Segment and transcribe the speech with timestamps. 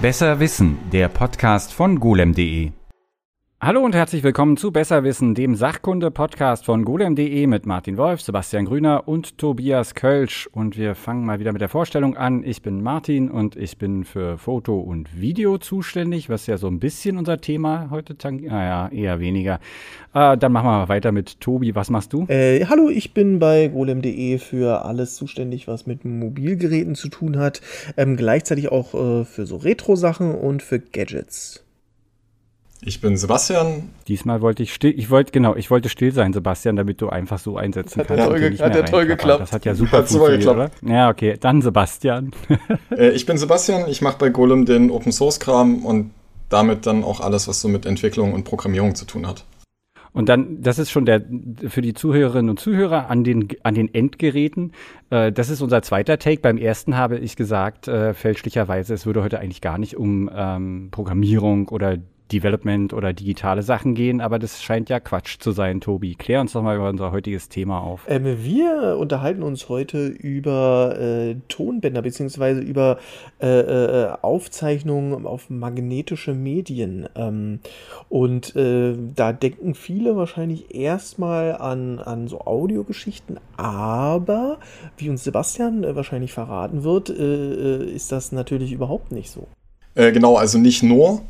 [0.00, 2.70] Besser Wissen, der Podcast von golem.de.
[3.60, 9.08] Hallo und herzlich willkommen zu Besserwissen, dem Sachkunde-Podcast von golem.de mit Martin Wolf, Sebastian Grüner
[9.08, 10.48] und Tobias Kölsch.
[10.52, 12.44] Und wir fangen mal wieder mit der Vorstellung an.
[12.44, 16.78] Ich bin Martin und ich bin für Foto und Video zuständig, was ja so ein
[16.78, 18.52] bisschen unser Thema heute tangiert.
[18.52, 19.58] Naja, eher weniger.
[20.14, 21.74] Äh, dann machen wir mal weiter mit Tobi.
[21.74, 22.26] Was machst du?
[22.28, 27.60] Äh, hallo, ich bin bei golem.de für alles zuständig, was mit Mobilgeräten zu tun hat.
[27.96, 31.64] Ähm, gleichzeitig auch äh, für so Retro-Sachen und für Gadgets.
[32.80, 33.90] Ich bin Sebastian.
[34.06, 37.38] Diesmal wollte ich still, ich wollte, genau, ich wollte still sein, Sebastian, damit du einfach
[37.38, 38.22] so einsetzen hat kannst.
[38.22, 39.40] Der toll, hat der toll geklappt.
[39.40, 40.70] Das hat ja super Hat's funktioniert, oder?
[40.82, 42.30] Ja, okay, dann Sebastian.
[42.96, 46.12] äh, ich bin Sebastian, ich mache bei Golem den Open Source Kram und
[46.48, 49.44] damit dann auch alles, was so mit Entwicklung und Programmierung zu tun hat.
[50.12, 51.22] Und dann, das ist schon der
[51.68, 54.72] für die Zuhörerinnen und Zuhörer an den, an den Endgeräten.
[55.10, 56.40] Äh, das ist unser zweiter Take.
[56.40, 60.88] Beim ersten habe ich gesagt, äh, fälschlicherweise, es würde heute eigentlich gar nicht um ähm,
[60.90, 61.98] Programmierung oder
[62.32, 66.14] Development oder digitale Sachen gehen, aber das scheint ja Quatsch zu sein, Tobi.
[66.14, 68.02] Klär uns doch mal über unser heutiges Thema auf.
[68.08, 72.98] Ähm, wir unterhalten uns heute über äh, Tonbänder beziehungsweise über
[73.40, 77.08] äh, äh, Aufzeichnungen auf magnetische Medien.
[77.16, 77.60] Ähm,
[78.08, 84.58] und äh, da denken viele wahrscheinlich erstmal an, an so Audiogeschichten, aber
[84.96, 89.48] wie uns Sebastian äh, wahrscheinlich verraten wird, äh, ist das natürlich überhaupt nicht so.
[89.94, 91.22] genau, also nicht nur.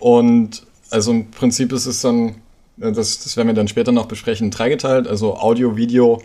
[0.00, 2.36] Und also im Prinzip ist es dann,
[2.76, 6.20] das, das werden wir dann später noch besprechen, dreigeteilt, also Audio, Video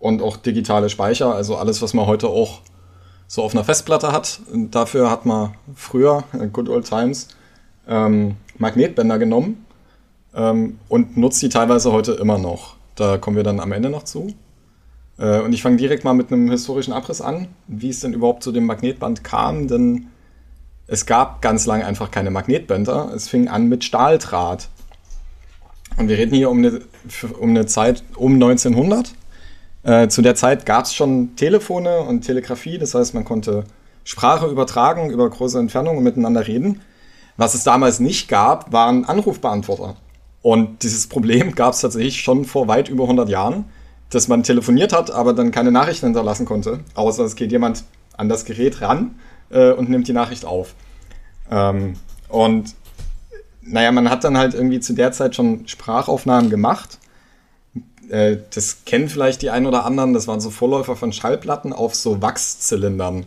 [0.00, 2.62] und auch digitale Speicher, also alles, was man heute auch
[3.28, 4.40] so auf einer Festplatte hat.
[4.52, 7.28] Und dafür hat man früher, äh, Good Old Times,
[7.86, 9.64] ähm, Magnetbänder genommen
[10.34, 12.76] ähm, und nutzt die teilweise heute immer noch.
[12.96, 14.34] Da kommen wir dann am Ende noch zu.
[15.18, 18.42] Äh, und ich fange direkt mal mit einem historischen Abriss an, wie es denn überhaupt
[18.42, 20.08] zu dem Magnetband kam, denn
[20.90, 23.12] es gab ganz lange einfach keine Magnetbänder.
[23.14, 24.68] Es fing an mit Stahldraht.
[25.96, 26.80] Und wir reden hier um eine,
[27.38, 29.14] um eine Zeit um 1900.
[29.84, 32.76] Äh, zu der Zeit gab es schon Telefone und Telegrafie.
[32.76, 33.64] Das heißt, man konnte
[34.02, 36.80] Sprache übertragen über große Entfernungen miteinander reden.
[37.36, 39.94] Was es damals nicht gab, waren Anrufbeantworter.
[40.42, 43.66] Und dieses Problem gab es tatsächlich schon vor weit über 100 Jahren,
[44.10, 46.80] dass man telefoniert hat, aber dann keine Nachrichten hinterlassen konnte.
[46.94, 47.84] Außer es geht jemand
[48.16, 49.14] an das Gerät ran
[49.50, 50.74] äh, und nimmt die Nachricht auf.
[51.50, 51.94] Ähm,
[52.28, 52.74] und
[53.62, 56.98] naja, man hat dann halt irgendwie zu der Zeit schon Sprachaufnahmen gemacht.
[58.08, 61.94] Äh, das kennen vielleicht die einen oder anderen, das waren so Vorläufer von Schallplatten auf
[61.94, 63.26] so Wachszylindern.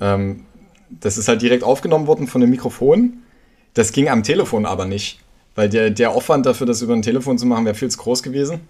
[0.00, 0.44] Ähm,
[0.90, 3.22] das ist halt direkt aufgenommen worden von dem Mikrofon.
[3.74, 5.20] Das ging am Telefon aber nicht,
[5.54, 8.22] weil der, der Aufwand dafür, das über ein Telefon zu machen, wäre viel zu groß
[8.22, 8.60] gewesen.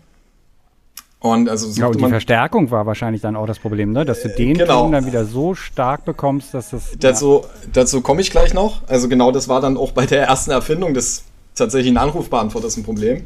[1.22, 4.05] Und also ja, und die Verstärkung war wahrscheinlich dann auch das Problem, ne?
[4.05, 4.83] dass du den genau.
[4.83, 6.97] Ton dann wieder so stark bekommst, dass das.
[6.99, 7.69] Dazu, ja.
[7.72, 8.83] dazu komme ich gleich noch.
[8.88, 11.22] Also genau das war dann auch bei der ersten Erfindung des
[11.55, 13.25] tatsächlichen Anrufbeantworters ein Problem.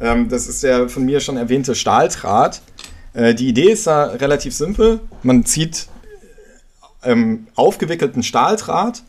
[0.00, 2.60] Ähm, das ist der von mir schon erwähnte Stahldraht.
[3.12, 4.98] Äh, die Idee ist da relativ simpel.
[5.22, 5.86] Man zieht
[7.04, 9.04] ähm, aufgewickelten Stahldraht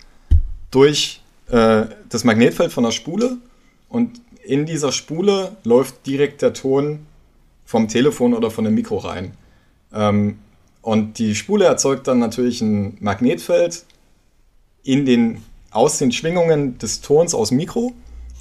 [0.70, 3.38] durch äh, das Magnetfeld von der Spule
[3.90, 7.08] und in dieser Spule läuft direkt der Ton
[7.70, 9.34] vom Telefon oder von dem Mikro rein.
[9.94, 10.40] Ähm,
[10.82, 13.86] und die Spule erzeugt dann natürlich ein Magnetfeld
[14.82, 17.94] in den, aus den Schwingungen des Tons aus Mikro.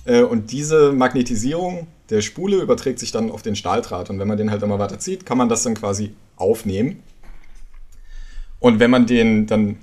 [0.07, 4.09] Äh, und diese Magnetisierung der Spule überträgt sich dann auf den Stahldraht.
[4.09, 7.03] Und wenn man den halt immer weiter zieht, kann man das dann quasi aufnehmen.
[8.61, 9.77] Und wenn man den dann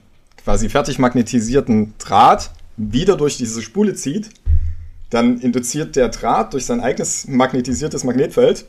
[0.43, 4.31] quasi fertig magnetisierten Draht wieder durch diese Spule zieht,
[5.11, 8.65] dann induziert der Draht durch sein eigenes magnetisiertes Magnetfeld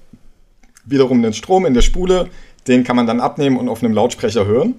[0.86, 2.28] wiederum den Strom in der Spule,
[2.66, 4.74] den kann man dann abnehmen und auf einem Lautsprecher hören,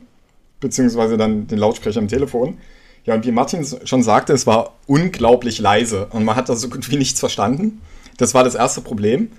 [0.59, 2.57] beziehungsweise dann den Lautsprecher im Telefon.
[3.05, 6.69] Ja, und wie Martin schon sagte, es war unglaublich leise und man hat da so
[6.69, 7.81] gut wie nichts verstanden.
[8.17, 9.31] Das war das erste Problem.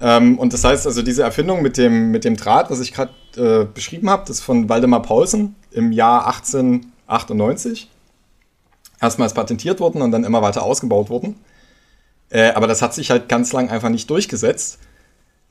[0.00, 3.12] Ähm, und das heißt also, diese Erfindung mit dem, mit dem Draht, was ich gerade
[3.36, 7.88] äh, beschrieben habe, das ist von Waldemar Paulsen im Jahr 1898
[9.00, 11.36] erstmals patentiert worden und dann immer weiter ausgebaut worden.
[12.30, 14.80] Äh, aber das hat sich halt ganz lang einfach nicht durchgesetzt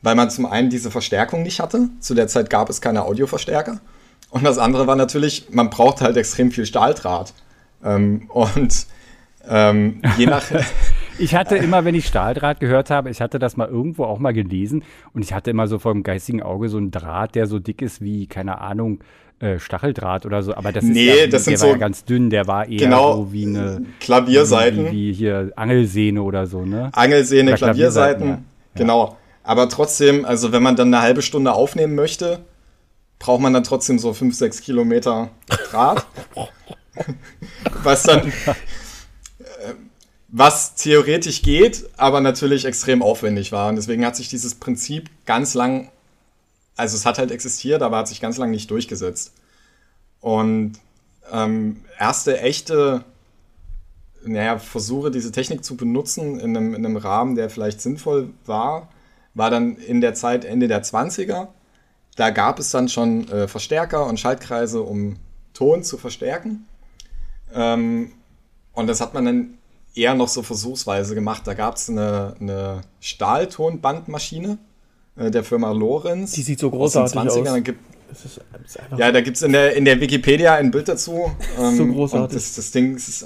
[0.03, 1.89] weil man zum einen diese Verstärkung nicht hatte.
[1.99, 3.79] Zu der Zeit gab es keine Audioverstärker.
[4.29, 7.33] Und das andere war natürlich, man braucht halt extrem viel Stahldraht.
[7.83, 8.85] Ähm, und
[9.47, 10.43] ähm, je nach.
[11.17, 14.33] ich hatte immer, wenn ich Stahldraht gehört habe, ich hatte das mal irgendwo auch mal
[14.33, 14.83] gelesen
[15.13, 17.81] und ich hatte immer so vor dem geistigen Auge so einen Draht, der so dick
[17.81, 18.99] ist wie, keine Ahnung,
[19.39, 22.29] äh, Stacheldraht oder so, aber das nee, ist ja, das der war ja ganz dünn,
[22.29, 24.87] der war eher genau, so wie eine Klavierseiten.
[24.87, 26.89] Wie, wie, hier Angelsehne oder so, ne?
[26.93, 28.45] Angelsehne, oder Klavierseiten, Klavierseiten
[28.75, 28.79] ja.
[28.79, 29.17] genau.
[29.43, 32.43] Aber trotzdem, also wenn man dann eine halbe Stunde aufnehmen möchte,
[33.19, 36.05] braucht man dann trotzdem so 5, 6 Kilometer Draht.
[37.83, 38.53] was dann, äh,
[40.29, 43.69] was theoretisch geht, aber natürlich extrem aufwendig war.
[43.69, 45.89] Und deswegen hat sich dieses Prinzip ganz lang,
[46.75, 49.33] also es hat halt existiert, aber hat sich ganz lang nicht durchgesetzt.
[50.21, 50.73] Und
[51.31, 53.03] ähm, erste echte
[54.25, 58.89] naja, Versuche, diese Technik zu benutzen in einem, in einem Rahmen, der vielleicht sinnvoll war,
[59.33, 61.47] war dann in der Zeit Ende der 20er.
[62.15, 65.17] Da gab es dann schon äh, Verstärker und Schaltkreise, um
[65.53, 66.67] Ton zu verstärken.
[67.53, 68.11] Ähm,
[68.73, 69.57] und das hat man dann
[69.95, 71.43] eher noch so versuchsweise gemacht.
[71.45, 74.57] Da gab es eine, eine Stahltonbandmaschine
[75.15, 76.31] äh, der Firma Lorenz.
[76.31, 77.43] Die sieht so großartig aus.
[77.43, 77.79] Da gibt,
[78.11, 78.41] ist,
[78.97, 81.31] ja, da gibt es in der, in der Wikipedia ein Bild dazu.
[81.59, 82.35] Ähm, so großartig.
[82.35, 83.25] das, das Ding ist,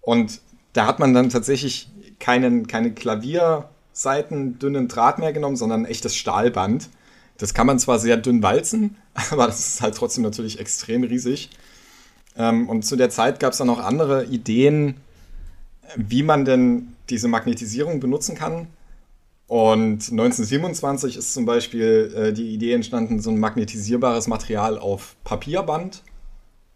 [0.00, 0.40] und
[0.72, 1.88] da hat man dann tatsächlich
[2.18, 2.92] keinen, keine
[3.92, 6.88] Klavierseiten, dünnen Draht mehr genommen, sondern echtes Stahlband.
[7.38, 8.96] Das kann man zwar sehr dünn walzen,
[9.30, 11.50] aber das ist halt trotzdem natürlich extrem riesig.
[12.36, 14.96] Ähm, und zu der Zeit gab es dann noch andere Ideen,
[15.96, 18.68] wie man denn diese Magnetisierung benutzen kann.
[19.48, 26.02] Und 1927 ist zum Beispiel äh, die Idee entstanden, so ein magnetisierbares Material auf Papierband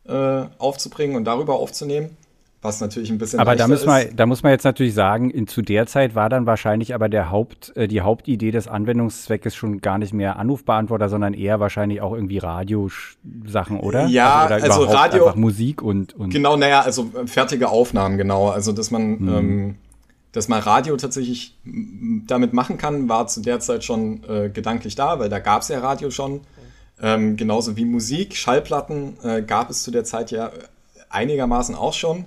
[0.05, 2.19] äh, aufzubringen und darüber aufzunehmen
[2.67, 5.47] was natürlich ein bisschen Aber da muss, man, da muss man jetzt natürlich sagen, in,
[5.47, 9.81] zu der Zeit war dann wahrscheinlich aber der Haupt, äh, die Hauptidee des Anwendungszweckes schon
[9.81, 14.07] gar nicht mehr Anrufbeantworter, sondern eher wahrscheinlich auch irgendwie Radiosachen, oder?
[14.07, 15.33] Ja, also, also Radio.
[15.37, 16.31] Musik und, und.
[16.31, 18.49] Genau, naja, also äh, fertige Aufnahmen, genau.
[18.49, 19.29] Also, dass man, hm.
[19.29, 19.75] ähm,
[20.33, 21.57] dass man Radio tatsächlich
[22.27, 25.69] damit machen kann, war zu der Zeit schon äh, gedanklich da, weil da gab es
[25.69, 26.41] ja Radio schon.
[27.01, 30.51] Ähm, genauso wie Musik, Schallplatten äh, gab es zu der Zeit ja
[31.11, 32.25] einigermaßen auch schon.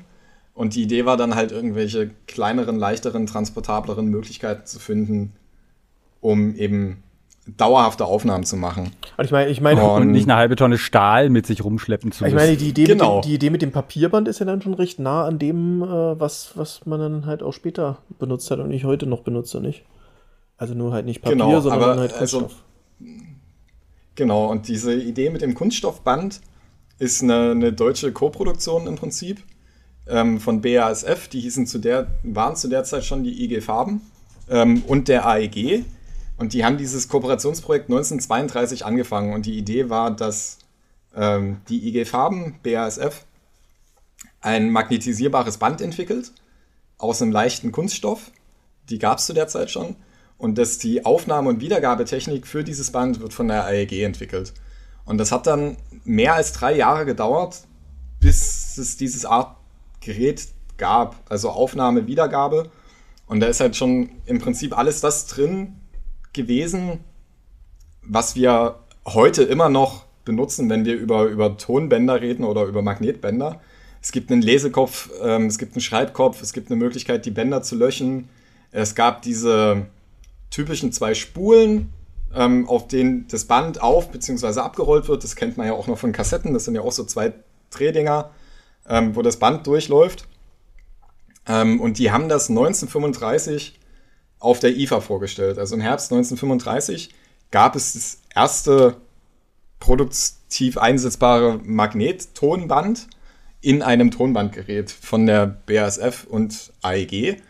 [0.59, 5.31] Und die Idee war dann halt irgendwelche kleineren, leichteren, transportableren Möglichkeiten zu finden,
[6.19, 7.01] um eben
[7.55, 8.91] dauerhafte Aufnahmen zu machen.
[9.15, 12.11] Und ich meine, ich meine und, und, nicht eine halbe Tonne Stahl mit sich rumschleppen
[12.11, 12.35] zu müssen.
[12.35, 13.15] Ich meine, die Idee, genau.
[13.15, 15.81] mit dem, die Idee mit dem Papierband ist ja dann schon recht nah an dem,
[15.81, 19.61] äh, was, was man dann halt auch später benutzt hat und ich heute noch benutze,
[19.61, 19.85] nicht?
[20.57, 22.65] Also nur halt nicht Papier, genau, sondern aber, halt also Kunststoff.
[22.99, 23.13] Also,
[24.15, 26.41] genau, und diese Idee mit dem Kunststoffband
[26.97, 29.41] ist eine, eine deutsche Koproduktion im Prinzip
[30.09, 34.01] ähm, von BASF, die hießen zu der, waren zu der Zeit schon die IG Farben
[34.49, 35.85] ähm, und der AEG.
[36.37, 39.33] Und die haben dieses Kooperationsprojekt 1932 angefangen.
[39.33, 40.57] Und die Idee war, dass
[41.15, 43.25] ähm, die IG Farben, BASF,
[44.41, 46.31] ein magnetisierbares Band entwickelt
[46.97, 48.31] aus einem leichten Kunststoff.
[48.89, 49.95] Die gab es zu der Zeit schon.
[50.37, 54.53] Und dass die Aufnahme- und Wiedergabetechnik für dieses Band wird von der AEG entwickelt.
[55.03, 57.63] Und das hat dann mehr als drei Jahre gedauert,
[58.21, 59.57] bis es dieses Art
[60.09, 60.47] Gerät
[60.77, 62.71] gab, also Aufnahme, Wiedergabe.
[63.27, 65.75] Und da ist halt schon im Prinzip alles das drin
[66.33, 66.99] gewesen,
[68.01, 73.61] was wir heute immer noch benutzen, wenn wir über, über Tonbänder reden oder über Magnetbänder.
[74.01, 77.61] Es gibt einen Lesekopf, ähm, es gibt einen Schreibkopf, es gibt eine Möglichkeit, die Bänder
[77.61, 78.29] zu löschen.
[78.71, 79.85] Es gab diese
[80.49, 81.93] typischen zwei Spulen,
[82.33, 84.59] ähm, auf denen das Band auf- bzw.
[84.59, 85.23] abgerollt wird.
[85.23, 86.53] Das kennt man ja auch noch von Kassetten.
[86.53, 87.33] Das sind ja auch so zwei
[87.69, 88.31] Drehdinger
[88.89, 90.27] ähm, wo das Band durchläuft.
[91.47, 93.79] Ähm, und die haben das 1935
[94.39, 95.57] auf der IFA vorgestellt.
[95.57, 97.09] Also im Herbst 1935
[97.51, 98.97] gab es das erste
[99.79, 103.07] produktiv einsetzbare Magnettonband
[103.61, 107.41] in einem Tonbandgerät von der BASF und AEG.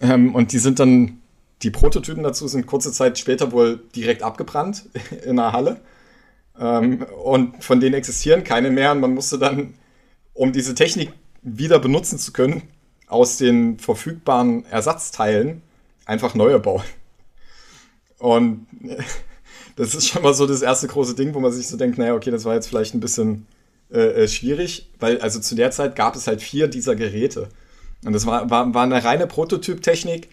[0.00, 1.20] Ähm, und die sind dann,
[1.62, 4.88] die Prototypen dazu sind kurze Zeit später wohl direkt abgebrannt
[5.24, 5.80] in der Halle.
[6.58, 8.92] Ähm, und von denen existieren keine mehr.
[8.92, 9.74] Und man musste dann
[10.34, 11.12] um diese Technik
[11.42, 12.62] wieder benutzen zu können,
[13.06, 15.62] aus den verfügbaren Ersatzteilen
[16.06, 16.84] einfach neue bauen.
[18.18, 18.66] Und
[19.76, 22.14] das ist schon mal so das erste große Ding, wo man sich so denkt, naja,
[22.14, 23.46] okay, das war jetzt vielleicht ein bisschen
[23.92, 27.48] äh, äh, schwierig, weil also zu der Zeit gab es halt vier dieser Geräte.
[28.04, 30.28] Und das war, war, war eine reine Prototyptechnik.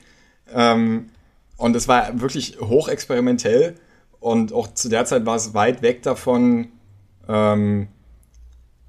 [0.53, 1.09] Ähm,
[1.57, 3.75] und es war wirklich hochexperimentell.
[4.19, 6.69] Und auch zu der Zeit war es weit weg davon,
[7.27, 7.87] ähm,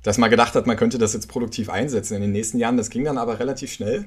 [0.03, 2.77] dass man gedacht hat, man könnte das jetzt produktiv einsetzen in den nächsten Jahren.
[2.77, 4.07] Das ging dann aber relativ schnell,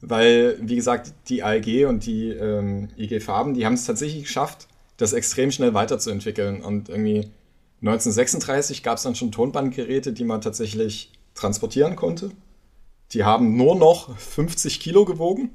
[0.00, 4.68] weil, wie gesagt, die AEG und die ähm, IG Farben, die haben es tatsächlich geschafft,
[4.96, 6.62] das extrem schnell weiterzuentwickeln.
[6.62, 7.30] Und irgendwie
[7.82, 12.30] 1936 gab es dann schon Tonbandgeräte, die man tatsächlich transportieren konnte.
[13.12, 15.50] Die haben nur noch 50 Kilo gewogen.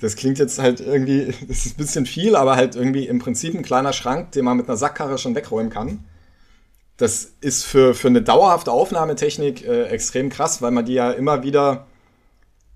[0.00, 3.54] Das klingt jetzt halt irgendwie, das ist ein bisschen viel, aber halt irgendwie im Prinzip
[3.54, 6.04] ein kleiner Schrank, den man mit einer Sackkarre schon wegräumen kann
[7.02, 11.42] das ist für, für eine dauerhafte Aufnahmetechnik äh, extrem krass, weil man die ja immer
[11.42, 11.86] wieder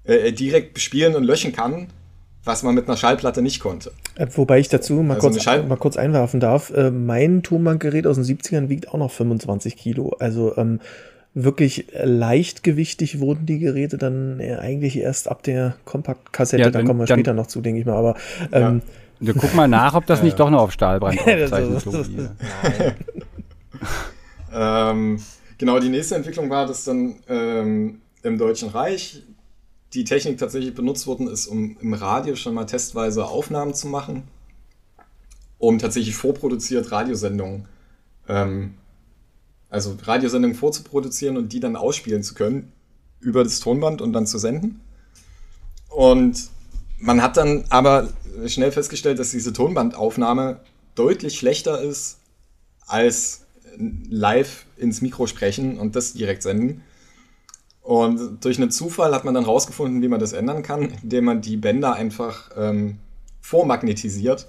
[0.02, 1.87] äh, direkt bespielen und löschen kann,
[2.42, 3.92] was man mit einer Schallplatte nicht konnte.
[4.16, 8.16] Äh, wobei ich dazu mal, also kurz, mal kurz einwerfen darf, äh, mein Tonbandgerät aus
[8.16, 10.16] den 70ern wiegt auch noch 25 Kilo.
[10.18, 10.80] Also ähm,
[11.35, 16.64] wirklich leichtgewichtig wurden die Geräte dann eigentlich erst ab der Kompaktkassette.
[16.64, 17.95] Ja, da kommen wir später noch zu, denke ich mal.
[17.95, 18.16] Aber
[18.50, 18.83] ähm,
[19.21, 19.35] ja.
[19.38, 21.85] guck mal nach, ob das nicht doch noch auf Stahlbrand aufzeichnet.
[24.57, 25.23] ähm,
[25.59, 29.23] genau, die nächste Entwicklung war, dass dann ähm, im Deutschen Reich
[29.93, 34.25] die Technik tatsächlich benutzt worden ist, um im Radio schon mal testweise Aufnahmen zu machen,
[35.59, 37.69] um tatsächlich vorproduziert Radiosendungen
[38.29, 38.75] ähm,
[39.69, 42.73] also Radiosendungen vorzuproduzieren und die dann ausspielen zu können
[43.21, 44.81] über das Tonband und dann zu senden.
[45.89, 46.51] Und
[46.99, 48.09] man hat dann aber
[48.47, 50.61] schnell festgestellt, dass diese Tonbandaufnahme
[50.95, 52.19] deutlich schlechter ist
[52.87, 53.46] als
[53.78, 56.83] live ins Mikro sprechen und das direkt senden.
[57.83, 61.40] Und durch einen Zufall hat man dann rausgefunden, wie man das ändern kann, indem man
[61.40, 62.99] die Bänder einfach ähm,
[63.40, 64.47] vormagnetisiert.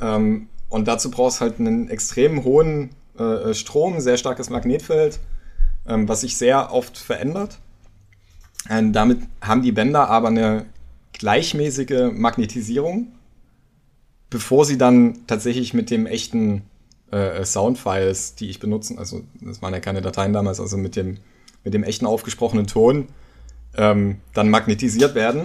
[0.00, 5.18] Ähm, und dazu brauchst halt einen extrem hohen äh, Strom, sehr starkes Magnetfeld,
[5.86, 7.58] ähm, was sich sehr oft verändert.
[8.68, 10.66] Und damit haben die Bänder aber eine
[11.12, 13.08] gleichmäßige Magnetisierung,
[14.30, 16.62] bevor sie dann tatsächlich mit dem echten
[17.10, 21.18] äh, Soundfiles, die ich benutze, also das waren ja keine Dateien damals, also mit dem,
[21.64, 23.08] mit dem echten aufgesprochenen Ton,
[23.76, 25.44] ähm, dann magnetisiert werden.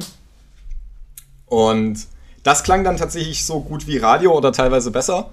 [1.46, 2.08] Und
[2.44, 5.32] das klang dann tatsächlich so gut wie Radio oder teilweise besser.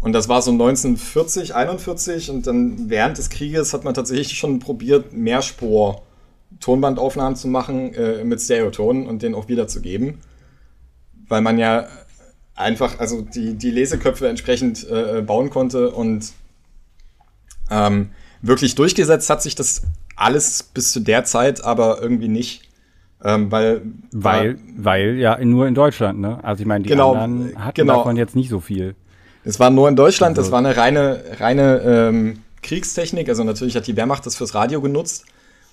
[0.00, 4.58] Und das war so 1940, 41 und dann während des Krieges hat man tatsächlich schon
[4.58, 6.02] probiert, Mehrspur
[6.58, 10.18] Tonbandaufnahmen zu machen äh, mit Stereoton und den auch wiederzugeben.
[11.28, 11.86] Weil man ja
[12.54, 16.32] einfach, also die, die Leseköpfe entsprechend äh, bauen konnte und
[17.70, 18.10] ähm,
[18.42, 19.82] wirklich durchgesetzt hat sich das
[20.16, 22.68] alles bis zu der Zeit aber irgendwie nicht.
[23.24, 26.42] Ähm, weil, weil, weil ja nur in Deutschland, ne?
[26.42, 27.98] Also ich meine, die genau, anderen hatten genau.
[27.98, 28.96] davon jetzt nicht so viel.
[29.44, 33.28] Es war nur in Deutschland, das also war eine reine, reine ähm, Kriegstechnik.
[33.28, 35.24] Also natürlich hat die Wehrmacht das fürs Radio genutzt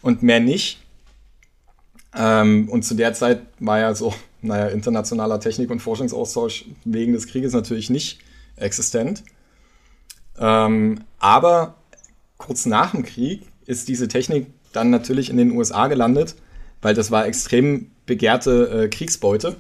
[0.04, 0.80] und mehr nicht.
[2.16, 7.28] Ähm, und zu der Zeit war ja so, naja, internationaler Technik- und Forschungsaustausch wegen des
[7.28, 8.20] Krieges natürlich nicht
[8.56, 9.24] existent.
[10.38, 11.76] Ähm, aber
[12.38, 16.36] kurz nach dem Krieg ist diese Technik dann natürlich in den USA gelandet,
[16.82, 19.58] weil das war extrem begehrte äh, Kriegsbeute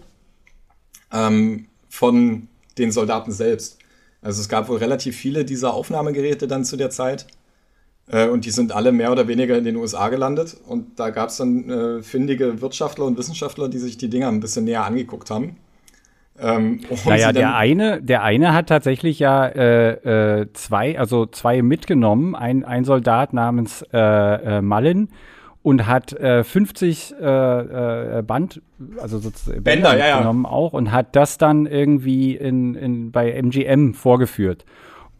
[1.11, 3.77] ähm, von den Soldaten selbst.
[4.21, 7.27] Also es gab wohl relativ viele dieser Aufnahmegeräte dann zu der Zeit.
[8.09, 10.57] Äh, und die sind alle mehr oder weniger in den USA gelandet.
[10.67, 14.39] Und da gab es dann äh, findige Wirtschaftler und Wissenschaftler, die sich die Dinger ein
[14.39, 15.57] bisschen näher angeguckt haben.
[16.41, 22.35] Ähm, naja, der eine, der eine hat tatsächlich ja äh, äh, zwei, also zwei mitgenommen.
[22.35, 23.97] Ein, ein Soldat namens äh,
[24.57, 25.09] äh, Malin
[25.61, 28.61] und hat äh, 50 äh, äh, Band,
[29.01, 30.51] also sozusagen Bänder, Bänder ja, genommen ja.
[30.51, 34.63] auch und hat das dann irgendwie in, in, bei MGM vorgeführt.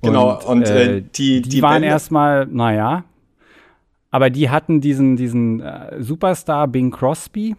[0.01, 3.03] Genau, und, und äh, äh, die, die, die waren erstmal, naja,
[4.12, 7.56] aber die hatten diesen, diesen äh, Superstar Bing Crosby,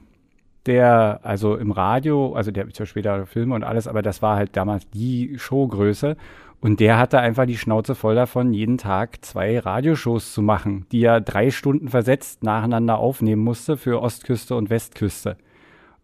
[0.67, 4.57] der, also im Radio, also der ja später Filme und alles, aber das war halt
[4.57, 6.17] damals die Showgröße.
[6.63, 11.03] Und der hatte einfach die Schnauze voll davon, jeden Tag zwei Radioshows zu machen, die
[11.03, 15.39] er drei Stunden versetzt nacheinander aufnehmen musste für Ostküste und Westküste.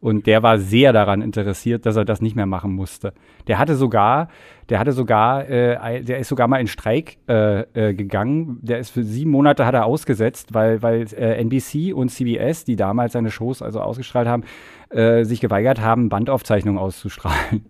[0.00, 3.12] Und der war sehr daran interessiert, dass er das nicht mehr machen musste.
[3.46, 4.28] Der hatte sogar,
[4.68, 8.58] der hatte sogar, äh, der ist sogar mal in Streik äh, äh, gegangen.
[8.62, 12.76] Der ist für sieben Monate hat er ausgesetzt, weil, weil äh, NBC und CBS, die
[12.76, 14.44] damals seine Shows also ausgestrahlt haben,
[14.90, 17.64] äh, sich geweigert haben, Bandaufzeichnungen auszustrahlen.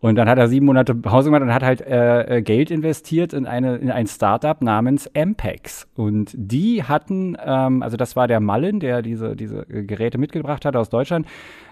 [0.00, 3.34] Und dann hat er sieben Monate Pause gemacht und hat halt äh, äh, Geld investiert
[3.34, 5.86] in, eine, in ein Startup namens Ampex.
[5.94, 10.74] Und die hatten, ähm, also das war der Mullen, der diese, diese Geräte mitgebracht hat
[10.74, 11.26] aus Deutschland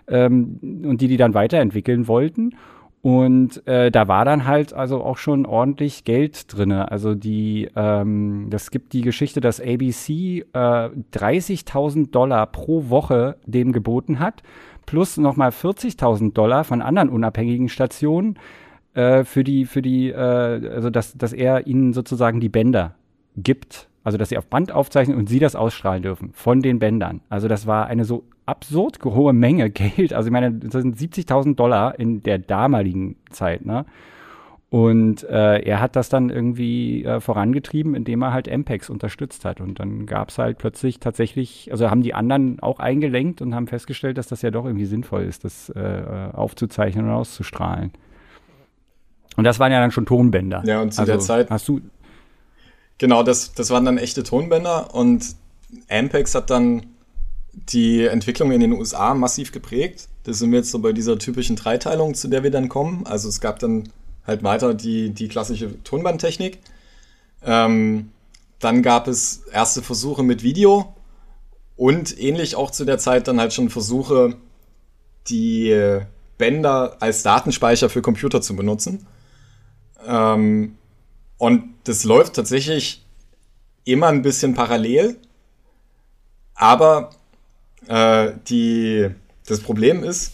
[0.08, 2.54] ähm, und die die dann weiterentwickeln wollten.
[3.00, 6.73] Und äh, da war dann halt also auch schon ordentlich Geld drin.
[6.73, 13.73] Also die, ähm, das gibt die Geschichte, dass ABC äh, 30.000 Dollar pro Woche dem
[13.73, 14.42] geboten hat
[14.88, 18.38] plus nochmal 40.000 Dollar von anderen unabhängigen Stationen
[18.95, 22.95] äh, für die, für die, äh, also dass, dass er ihnen sozusagen die Bänder
[23.37, 23.87] gibt.
[24.02, 27.21] Also dass sie auf Band aufzeichnen und sie das ausstrahlen dürfen von den Bändern.
[27.28, 30.14] Also das war eine so absurd hohe Menge Geld.
[30.14, 33.85] Also ich meine, das sind 70.000 Dollar in der damaligen Zeit, ne?
[34.70, 39.62] Und äh, er hat das dann irgendwie äh, vorangetrieben, indem er halt MPEX unterstützt hat.
[39.62, 43.66] Und dann gab es halt plötzlich tatsächlich, also haben die anderen auch eingelenkt und haben
[43.66, 47.92] festgestellt, dass das ja doch irgendwie sinnvoll ist, das äh, aufzuzeichnen und auszustrahlen.
[49.38, 50.62] Und das waren ja dann schon Tonbänder.
[50.66, 51.50] Ja, und zu also, der Zeit.
[51.50, 51.80] Hast du.
[52.98, 55.25] Genau, das, das waren dann echte Tonbänder und
[55.88, 56.84] Ampex hat dann
[57.52, 60.08] die Entwicklung in den USA massiv geprägt.
[60.25, 63.06] Das sind wir jetzt so bei dieser typischen Dreiteilung, zu der wir dann kommen.
[63.06, 63.88] Also es gab dann
[64.28, 66.58] halt weiter die, die klassische Tonbandtechnik.
[67.42, 68.12] Ähm,
[68.61, 70.94] dann gab es erste Versuche mit Video
[71.76, 74.37] und ähnlich auch zu der Zeit dann halt schon Versuche,
[75.28, 76.00] die
[76.37, 79.06] Bänder als Datenspeicher für Computer zu benutzen.
[80.06, 80.76] Ähm,
[81.38, 83.04] und das läuft tatsächlich
[83.85, 85.16] immer ein bisschen parallel.
[86.54, 87.11] Aber
[87.87, 89.08] äh, die,
[89.47, 90.32] das Problem ist,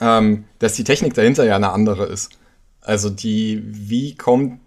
[0.00, 2.37] ähm, dass die Technik dahinter ja eine andere ist.
[2.88, 4.60] Also die, wie kommt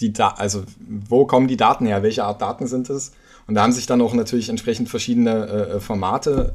[0.00, 3.12] die da also wo kommen die Daten her, welche Art Daten sind es?
[3.46, 6.54] Und da haben sich dann auch natürlich entsprechend verschiedene äh, äh Formate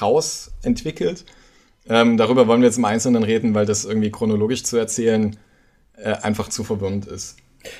[0.00, 1.24] rausentwickelt.
[1.88, 5.36] Ähm, darüber wollen wir jetzt im Einzelnen reden, weil das irgendwie chronologisch zu erzählen
[5.96, 7.36] äh, einfach zu verwirrend ist.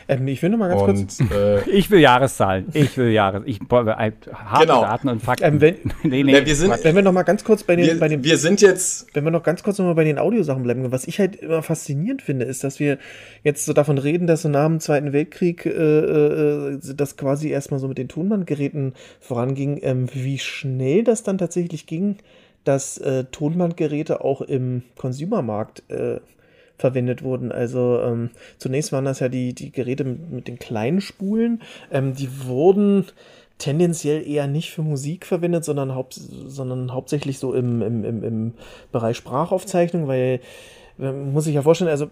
[0.08, 1.32] Ähm, ich will noch mal ganz und, kurz.
[1.32, 2.66] Äh, ich will Jahreszahlen.
[2.72, 3.42] Ich will Jahres.
[3.46, 4.16] Ich harte
[4.60, 4.82] genau.
[4.82, 5.44] Daten und Fakten.
[5.44, 8.00] Ähm, wenn, nee, nee, wir sind, wenn wir noch mal ganz kurz bei den, wir,
[8.00, 10.62] bei den, wir sind jetzt, wenn wir noch ganz kurz noch mal bei den Audiosachen
[10.62, 10.90] bleiben.
[10.90, 12.98] Was ich halt immer faszinierend finde, ist, dass wir
[13.44, 17.80] jetzt so davon reden, dass so nach dem Zweiten Weltkrieg äh, äh, das quasi erstmal
[17.80, 19.78] so mit den Tonbandgeräten voranging.
[19.82, 22.16] Ähm, wie schnell das dann tatsächlich ging,
[22.64, 26.20] dass äh, Tonbandgeräte auch im Consumermarkt äh,
[26.78, 27.52] verwendet wurden.
[27.52, 31.60] Also ähm, zunächst waren das ja die, die Geräte mit, mit den kleinen Spulen.
[31.90, 33.04] Ähm, die wurden
[33.58, 38.54] tendenziell eher nicht für Musik verwendet, sondern, haupt, sondern hauptsächlich so im, im, im, im
[38.92, 40.40] Bereich Sprachaufzeichnung, weil
[40.98, 42.08] muss ich ja vorstellen, also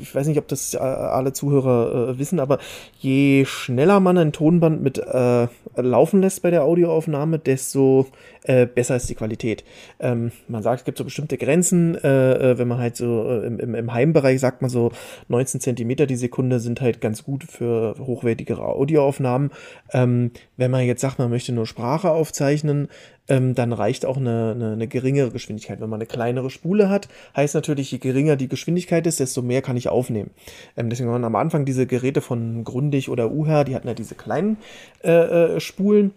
[0.00, 2.58] ich weiß nicht, ob das alle Zuhörer äh, wissen, aber
[2.98, 5.46] je schneller man ein Tonband mit äh,
[5.76, 8.06] laufen lässt bei der Audioaufnahme, desto
[8.42, 9.64] äh, besser ist die Qualität.
[10.00, 13.46] Ähm, man sagt, es gibt so bestimmte Grenzen, äh, äh wenn man halt so äh,
[13.46, 14.90] im, im Heimbereich sagt man so
[15.28, 19.50] 19 Zentimeter die Sekunde sind halt ganz gut für hochwertigere Audioaufnahmen.
[19.92, 22.88] Ähm, wenn man jetzt sagt, man möchte nur Sprache aufzeichnen,
[23.28, 25.80] ähm, dann reicht auch eine, eine, eine, geringere Geschwindigkeit.
[25.80, 29.62] Wenn man eine kleinere Spule hat, heißt natürlich, je geringer die Geschwindigkeit ist, desto mehr
[29.62, 30.30] kann ich aufnehmen.
[30.76, 34.14] Ähm, deswegen waren am Anfang diese Geräte von Grundig oder UHR, die hatten ja diese
[34.14, 34.58] kleinen
[35.02, 35.10] äh,
[35.56, 36.12] äh, Spulen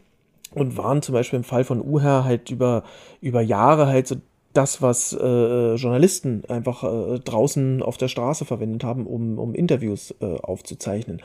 [0.53, 2.83] und waren zum Beispiel im Fall von UHR halt über,
[3.21, 4.15] über Jahre halt so
[4.53, 10.13] das, was äh, Journalisten einfach äh, draußen auf der Straße verwendet haben, um, um Interviews
[10.19, 11.21] äh, aufzuzeichnen.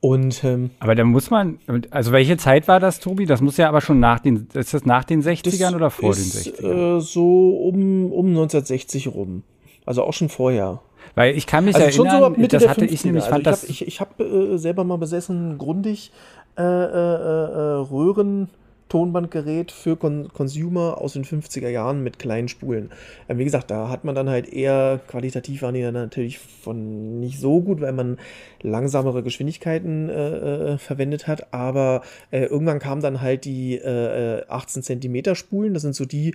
[0.00, 1.58] Und, ähm, aber da muss man,
[1.90, 3.26] also welche Zeit war das, Tobi?
[3.26, 6.46] Das muss ja aber schon nach den, ist das nach den 60ern oder vor ist,
[6.46, 6.98] den 60ern?
[6.98, 9.42] Äh, so um, um 1960 rum.
[9.84, 10.80] Also auch schon vorher.
[11.16, 12.92] Weil ich kann mich also erinnern, so das hatte 50er.
[12.92, 16.12] ich nämlich, fand also ich habe hab, äh, selber mal besessen, grundig
[16.56, 18.50] äh, äh, äh Röhren
[18.88, 22.90] Tonbandgerät für Con Consumer aus den 50er Jahren mit kleinen Spulen.
[23.28, 27.20] Ähm, wie gesagt, da hat man dann halt eher qualitativ waren die dann natürlich von
[27.20, 28.18] nicht so gut, weil man
[28.62, 31.52] langsamere Geschwindigkeiten äh, äh, verwendet hat.
[31.52, 35.74] Aber äh, irgendwann kamen dann halt die 18 äh, Zentimeter Spulen.
[35.74, 36.34] Das sind so die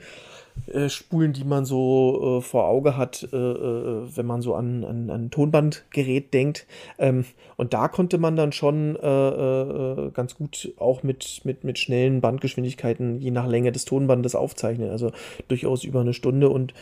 [0.67, 4.83] äh, Spulen, die man so äh, vor Auge hat, äh, äh, wenn man so an,
[5.09, 6.65] ein Tonbandgerät denkt.
[6.97, 7.25] Ähm,
[7.57, 13.19] und da konnte man dann schon äh, ganz gut auch mit, mit, mit schnellen Bandgeschwindigkeiten
[13.19, 14.89] je nach Länge des Tonbandes aufzeichnen.
[14.89, 15.11] Also
[15.47, 16.73] durchaus über eine Stunde und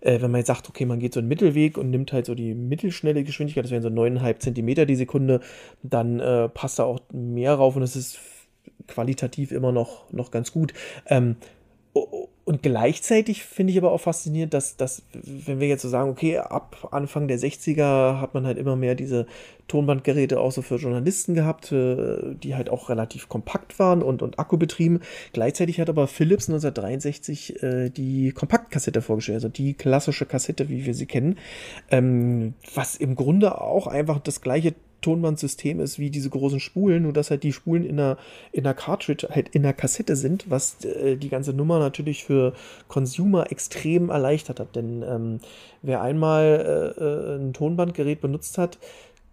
[0.00, 2.54] wenn man jetzt sagt, okay, man geht so einen Mittelweg und nimmt halt so die
[2.54, 5.40] mittelschnelle Geschwindigkeit, das wären so 9,5 Zentimeter die Sekunde,
[5.82, 6.22] dann
[6.54, 8.20] passt da auch mehr rauf und es ist
[8.86, 10.72] qualitativ immer noch, noch ganz gut.
[11.06, 11.34] Ähm,
[12.48, 16.38] und gleichzeitig finde ich aber auch faszinierend, dass, dass, wenn wir jetzt so sagen, okay,
[16.38, 19.26] ab Anfang der 60er hat man halt immer mehr diese
[19.66, 24.38] Tonbandgeräte auch so für Journalisten gehabt, äh, die halt auch relativ kompakt waren und, und
[24.38, 25.00] akkubetrieben.
[25.34, 30.94] Gleichzeitig hat aber Philips 1963 äh, die Kompaktkassette vorgestellt, also die klassische Kassette, wie wir
[30.94, 31.36] sie kennen,
[31.90, 37.12] ähm, was im Grunde auch einfach das gleiche Tonbandsystem ist wie diese großen Spulen, nur
[37.12, 38.18] dass halt die Spulen in der,
[38.52, 42.52] in der Cartridge halt in der Kassette sind, was äh, die ganze Nummer natürlich für
[42.88, 44.74] Consumer extrem erleichtert hat.
[44.76, 45.40] Denn ähm,
[45.82, 48.78] wer einmal äh, äh ein Tonbandgerät benutzt hat,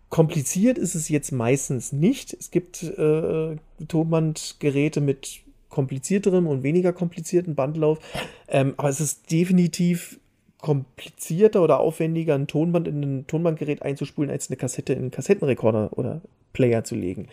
[0.10, 2.34] kompliziert ist es jetzt meistens nicht.
[2.34, 3.56] Es gibt äh,
[3.88, 7.99] Tonbandgeräte mit komplizierterem und weniger komplizierten Bandlauf,
[8.47, 10.19] ähm, aber es ist definitiv
[10.65, 15.91] komplizierter oder aufwendiger, ein Tonband in ein Tonbandgerät einzuspulen, als eine Kassette in einen Kassettenrekorder
[15.91, 16.21] oder
[16.54, 17.28] Player zu legen.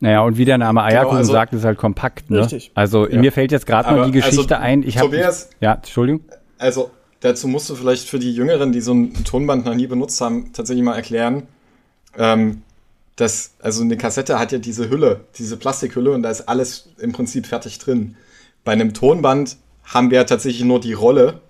[0.00, 2.30] Naja, und wie der Name Eierkuchen genau, also, sagt, ist halt kompakt.
[2.30, 2.40] Ne?
[2.40, 2.72] Richtig.
[2.74, 3.20] Also ja.
[3.20, 4.82] mir fällt jetzt gerade mal die Geschichte also, ein.
[4.82, 6.22] Ich hab, Tobias, ja, Entschuldigung.
[6.56, 10.18] Also dazu musst du vielleicht für die Jüngeren, die so ein Tonband noch nie benutzt
[10.22, 11.42] haben, tatsächlich mal erklären,
[12.16, 12.62] ähm,
[13.16, 17.12] dass, also eine Kassette hat ja diese Hülle, diese Plastikhülle und da ist alles im
[17.12, 18.16] Prinzip fertig drin.
[18.64, 21.42] Bei einem Tonband haben wir ja tatsächlich nur die Rolle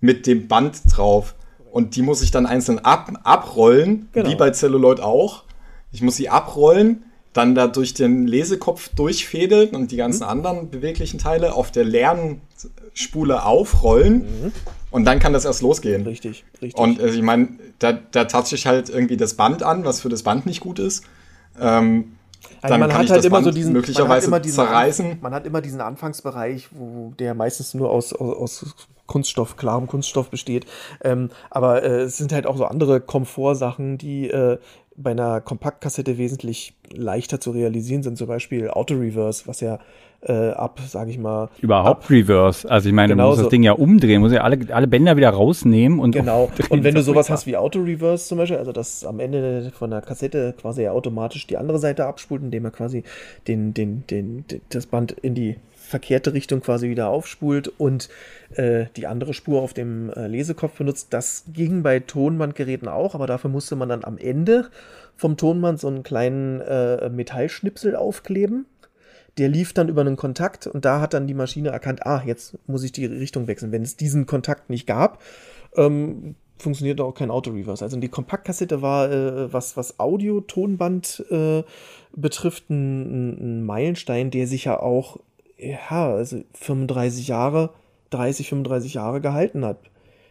[0.00, 1.34] mit dem Band drauf.
[1.70, 4.30] Und die muss ich dann einzeln ab, abrollen, genau.
[4.30, 5.44] wie bei Celluloid auch.
[5.92, 10.30] Ich muss sie abrollen, dann da durch den Lesekopf durchfädeln und die ganzen mhm.
[10.30, 12.40] anderen beweglichen Teile auf der leeren
[12.94, 14.20] Spule aufrollen.
[14.20, 14.52] Mhm.
[14.90, 16.06] Und dann kann das erst losgehen.
[16.06, 16.80] Richtig, richtig.
[16.80, 20.08] Und also ich meine, da, da touche ich halt irgendwie das Band an, was für
[20.08, 21.04] das Band nicht gut ist.
[21.60, 22.16] Ähm,
[22.62, 24.54] Also dann man kann hat ich halt das immer Band so diesen, möglicherweise man diesen,
[24.54, 25.18] zerreißen.
[25.20, 30.30] Man hat immer diesen Anfangsbereich, wo der meistens nur aus, aus, aus Kunststoff, klarem Kunststoff
[30.30, 30.66] besteht.
[31.02, 34.58] Ähm, aber äh, es sind halt auch so andere Komfortsachen, die äh,
[34.96, 38.16] bei einer Kompaktkassette wesentlich leichter zu realisieren sind.
[38.16, 39.78] Zum Beispiel Auto-Reverse, was ja
[40.22, 41.48] äh, ab, sage ich mal.
[41.60, 42.68] Überhaupt ab, Reverse.
[42.70, 43.44] Also ich meine, genau man muss so.
[43.44, 46.12] das Ding ja umdrehen, muss ja alle, alle Bänder wieder rausnehmen und.
[46.12, 46.50] Genau.
[46.70, 50.00] Und wenn du sowas hast wie Auto-Reverse zum Beispiel, also dass am Ende von der
[50.00, 53.04] Kassette quasi ja automatisch die andere Seite abspult, indem er quasi
[53.46, 58.08] den, den, den, den, das Band in die verkehrte Richtung quasi wieder aufspult und
[58.54, 61.08] äh, die andere Spur auf dem äh, Lesekopf benutzt.
[61.10, 64.70] Das ging bei Tonbandgeräten auch, aber dafür musste man dann am Ende
[65.16, 68.66] vom Tonband so einen kleinen äh, Metallschnipsel aufkleben
[69.38, 72.56] der lief dann über einen Kontakt und da hat dann die Maschine erkannt, ah, jetzt
[72.66, 73.72] muss ich die Richtung wechseln.
[73.72, 75.22] Wenn es diesen Kontakt nicht gab,
[75.76, 77.84] ähm, funktioniert auch kein Auto-Reverse.
[77.84, 81.64] Also die Kompaktkassette war, äh, was, was Audio-Tonband äh,
[82.14, 85.18] betrifft, ein, ein, Meilenstein, der sich ja auch,
[85.58, 87.70] ja, also 35 Jahre,
[88.10, 89.78] 30, 35 Jahre gehalten hat.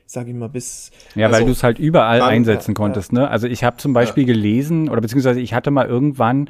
[0.07, 0.91] Sag ich mal, bis.
[1.15, 3.21] Ja, also, weil du es halt überall dann, einsetzen konntest, ja.
[3.21, 3.29] ne?
[3.29, 4.33] Also ich habe zum Beispiel ja.
[4.33, 6.47] gelesen, oder beziehungsweise ich hatte mal irgendwann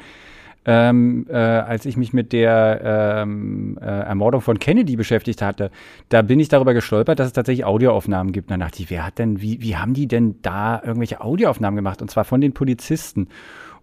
[0.66, 2.82] ähm, äh, als ich mich mit der
[3.24, 5.70] ähm, äh, Ermordung von Kennedy beschäftigt hatte,
[6.10, 8.50] da bin ich darüber gestolpert, dass es tatsächlich Audioaufnahmen gibt.
[8.50, 11.76] Und dann dachte ich, wer hat denn, wie, wie haben die denn da irgendwelche Audioaufnahmen
[11.76, 12.02] gemacht?
[12.02, 13.28] Und zwar von den Polizisten.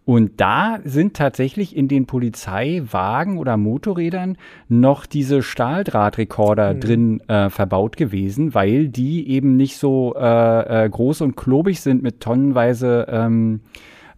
[0.04, 4.36] Und da sind tatsächlich in den Polizeiwagen oder Motorrädern
[4.68, 6.80] noch diese Stahldrahtrekorder mhm.
[6.80, 12.02] drin äh, verbaut gewesen, weil die eben nicht so äh, äh, groß und klobig sind
[12.02, 13.60] mit tonnenweise ähm,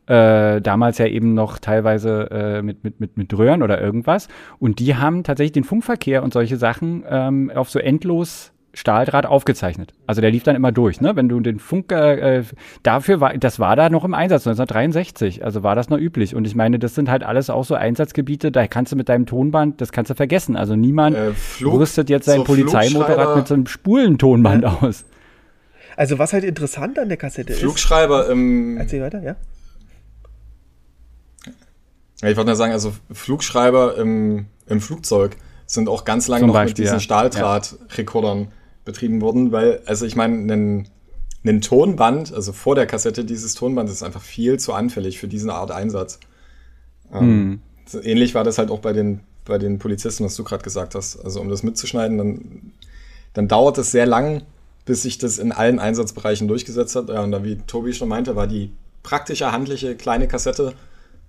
[0.06, 4.28] äh, damals ja eben noch teilweise äh, mit, mit, mit, mit Röhren oder irgendwas.
[4.58, 9.94] Und die haben tatsächlich den Funkverkehr und solche Sachen ähm, auf so endlos Stahldraht aufgezeichnet.
[10.06, 11.16] Also der lief dann immer durch, ne?
[11.16, 12.44] Wenn du den Funk äh, äh
[12.82, 16.34] dafür war, das war da noch im Einsatz 1963, also war das noch üblich.
[16.34, 19.26] Und ich meine, das sind halt alles auch so Einsatzgebiete, da kannst du mit deinem
[19.26, 20.56] Tonband, das kannst du vergessen.
[20.56, 24.78] Also niemand äh, Flug, rüstet jetzt sein so Polizeimotorrad mit so einem Spulentonband ja.
[24.80, 25.04] aus.
[25.96, 28.26] Also was halt interessant an der Kassette Flugschreiber ist.
[28.26, 28.76] Flugschreiber im.
[28.78, 29.36] Erzähl weiter, ja.
[32.22, 36.54] Ja, ich wollte nur sagen, also Flugschreiber im, im Flugzeug sind auch ganz lange noch
[36.54, 37.00] Beispiel, mit diesen ja.
[37.00, 38.46] Stahldrahtrekordern ja.
[38.84, 40.88] Betrieben worden, weil, also ich meine, ein,
[41.44, 45.50] ein Tonband, also vor der Kassette dieses Tonband ist einfach viel zu anfällig für diesen
[45.50, 46.20] Art Einsatz.
[47.12, 47.60] Ähm,
[47.92, 48.02] hm.
[48.02, 51.16] ähnlich war das halt auch bei den, bei den Polizisten, was du gerade gesagt hast.
[51.22, 52.72] Also um das mitzuschneiden, dann,
[53.34, 54.42] dann dauert es sehr lang,
[54.84, 57.08] bis sich das in allen Einsatzbereichen durchgesetzt hat.
[57.08, 60.74] Ja, und da, wie Tobi schon meinte, war die praktische, handliche kleine Kassette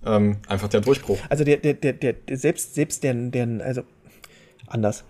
[0.04, 1.18] ähm, einfach der Durchbruch.
[1.28, 3.82] Also der, der, der, der, selbst, selbst der, der, also
[4.66, 5.04] anders.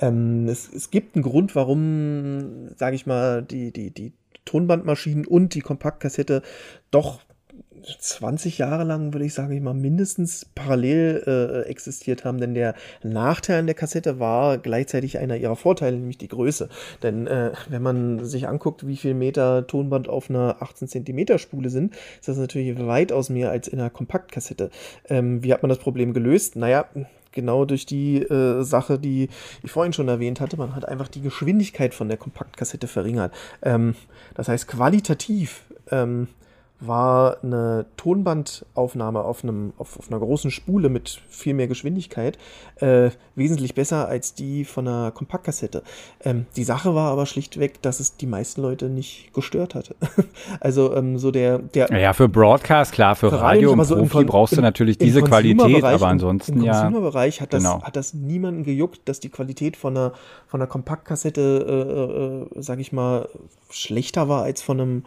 [0.00, 4.12] Ähm, es, es gibt einen Grund, warum, sage ich mal, die, die, die
[4.44, 6.42] Tonbandmaschinen und die Kompaktkassette
[6.90, 7.20] doch
[7.98, 12.38] 20 Jahre lang, würde ich sagen, ich mal mindestens parallel äh, existiert haben.
[12.38, 16.68] Denn der Nachteil an der Kassette war gleichzeitig einer ihrer Vorteile, nämlich die Größe.
[17.02, 21.70] Denn äh, wenn man sich anguckt, wie viel Meter Tonband auf einer 18 Zentimeter Spule
[21.70, 24.70] sind, ist das natürlich weitaus mehr als in einer Kompaktkassette.
[25.08, 26.56] Ähm, wie hat man das Problem gelöst?
[26.56, 26.86] Naja,
[27.36, 29.28] genau durch die äh, Sache, die
[29.62, 30.56] ich vorhin schon erwähnt hatte.
[30.56, 33.32] Man hat einfach die Geschwindigkeit von der Kompaktkassette verringert.
[33.62, 33.94] Ähm,
[34.34, 36.26] das heißt, qualitativ ähm,
[36.78, 42.36] war eine Tonbandaufnahme auf, einem, auf, auf einer großen Spule mit viel mehr Geschwindigkeit
[42.76, 45.82] äh, wesentlich besser als die von einer Kompaktkassette.
[46.22, 49.96] Ähm, die Sache war aber schlichtweg, dass es die meisten Leute nicht gestört hatte.
[50.60, 54.20] also ähm, so der, der Ja, für Broadcast, klar, für, für Radio und so Profi
[54.20, 56.72] im, brauchst du natürlich diese Qualität, aber ansonsten im, im ja.
[56.72, 57.82] Im Consumer-Bereich hat, das, genau.
[57.82, 60.12] hat das niemanden gejuckt, dass die Qualität von einer,
[60.46, 63.28] von einer Kompaktkassette, äh, äh, sag ich mal,
[63.70, 65.02] schlechter war als von einem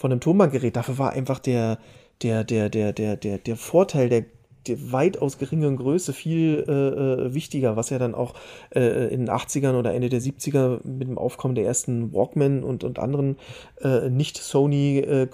[0.00, 0.76] von einem Tonbandgerät.
[0.76, 1.78] Dafür war einfach der,
[2.22, 4.24] der, der, der, der, der, der Vorteil der
[4.66, 8.34] der weitaus geringeren Größe viel äh, äh, wichtiger, was ja dann auch
[8.74, 12.84] äh, in den 80ern oder Ende der 70er mit dem Aufkommen der ersten Walkman und,
[12.84, 13.36] und anderen
[13.82, 15.26] äh, nicht Sony äh, äh,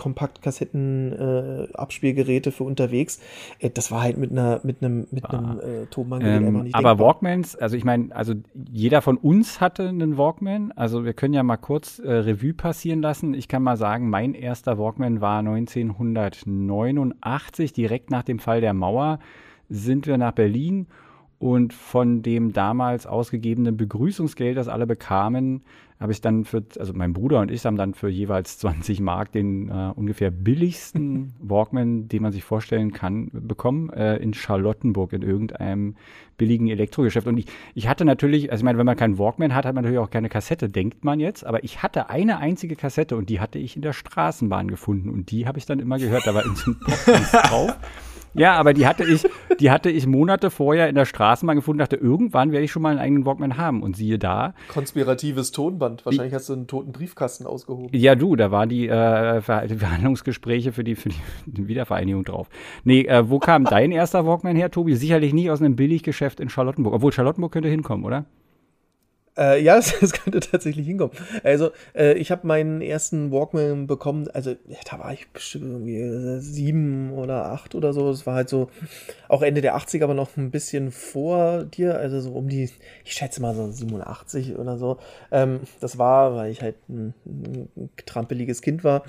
[2.51, 3.21] für unterwegs,
[3.59, 5.59] äh, das war halt mit einer mit einem mit einem ah.
[5.63, 7.07] äh, Tonbandgerät ähm, einfach nicht Aber denkbar.
[7.07, 11.43] Walkmans, also ich meine, also jeder von uns hatte einen Walkman, also wir können ja
[11.43, 13.35] mal kurz äh, Revue passieren lassen.
[13.35, 19.19] Ich kann mal sagen, mein erster Walkman war 1989 direkt nach dem Fall der Mauer
[19.69, 20.87] sind wir nach Berlin
[21.39, 25.63] und von dem damals ausgegebenen Begrüßungsgeld, das alle bekamen,
[26.01, 29.33] habe ich dann für, also mein Bruder und ich haben dann für jeweils 20 Mark
[29.33, 35.23] den äh, ungefähr billigsten Walkman, den man sich vorstellen kann, bekommen, äh, in Charlottenburg in
[35.23, 35.97] irgendeinem
[36.39, 37.27] billigen Elektrogeschäft.
[37.27, 39.85] Und ich, ich hatte natürlich, also ich meine, wenn man keinen Walkman hat, hat man
[39.85, 43.41] natürlich auch keine Kassette, denkt man jetzt, aber ich hatte eine einzige Kassette und die
[43.41, 46.45] hatte ich in der Straßenbahn gefunden und die habe ich dann immer gehört, da war
[46.45, 46.73] in so
[47.07, 47.79] einem drauf.
[48.37, 49.25] Ja, aber die hatte ich,
[49.61, 52.91] die hatte ich Monate vorher in der Straßenbahn gefunden, dachte, irgendwann werde ich schon mal
[52.91, 53.83] einen eigenen Walkman haben.
[53.83, 54.55] Und siehe da.
[54.69, 56.05] Konspiratives Tonband.
[56.05, 57.89] Wahrscheinlich hast du einen toten Briefkasten ausgehoben.
[57.93, 61.11] Ja, du, da waren die, äh, Verhandlungsgespräche für die, für
[61.47, 62.49] die Wiedervereinigung drauf.
[62.85, 64.95] Nee, äh, wo kam dein erster Walkman her, Tobi?
[64.95, 66.95] Sicherlich nicht aus einem Billiggeschäft in Charlottenburg.
[66.95, 68.27] Obwohl Charlottenburg könnte hinkommen, oder?
[69.37, 71.15] Äh, ja, das, könnte tatsächlich hinkommen.
[71.43, 76.01] Also, äh, ich habe meinen ersten Walkman bekommen, also ja, da war ich bestimmt irgendwie
[76.01, 78.11] äh, sieben oder acht oder so.
[78.11, 78.71] Das war halt so
[79.29, 82.71] auch Ende der 80er, aber noch ein bisschen vor dir, also so um die,
[83.05, 84.99] ich schätze mal so 87 oder so.
[85.31, 89.05] Ähm, das war, weil ich halt ein, ein trampeliges Kind war,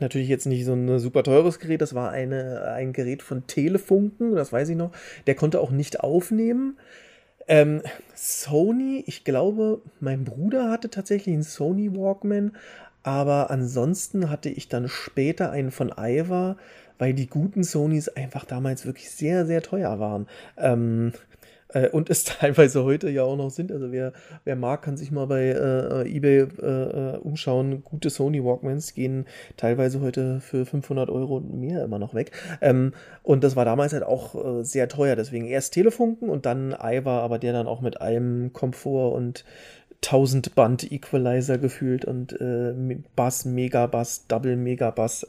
[0.00, 1.80] natürlich jetzt nicht so ein super teures Gerät.
[1.80, 4.90] Das war eine, ein Gerät von Telefunken, das weiß ich noch.
[5.26, 6.78] Der konnte auch nicht aufnehmen.
[7.50, 7.82] Ähm,
[8.14, 12.52] Sony, ich glaube, mein Bruder hatte tatsächlich einen Sony Walkman,
[13.02, 16.56] aber ansonsten hatte ich dann später einen von Iva,
[16.98, 20.28] weil die guten Sonys einfach damals wirklich sehr, sehr teuer waren.
[20.58, 21.12] Ähm,
[21.74, 23.72] äh, und es teilweise heute ja auch noch sind.
[23.72, 24.12] Also wer,
[24.44, 27.82] wer mag, kann sich mal bei äh, eBay äh, äh, umschauen.
[27.84, 32.32] Gute Sony Walkmans gehen teilweise heute für 500 Euro und mehr immer noch weg.
[32.60, 35.16] Ähm, und das war damals halt auch äh, sehr teuer.
[35.16, 39.44] Deswegen erst Telefunken und dann Iva, aber der dann auch mit allem Komfort und
[40.02, 42.72] 1000 Band Equalizer gefühlt und äh,
[43.16, 45.26] Bass, Megabass, Double Megabass,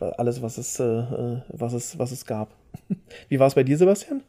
[0.00, 2.54] alles was es, was es, was es gab.
[3.28, 4.22] Wie war es bei dir, Sebastian?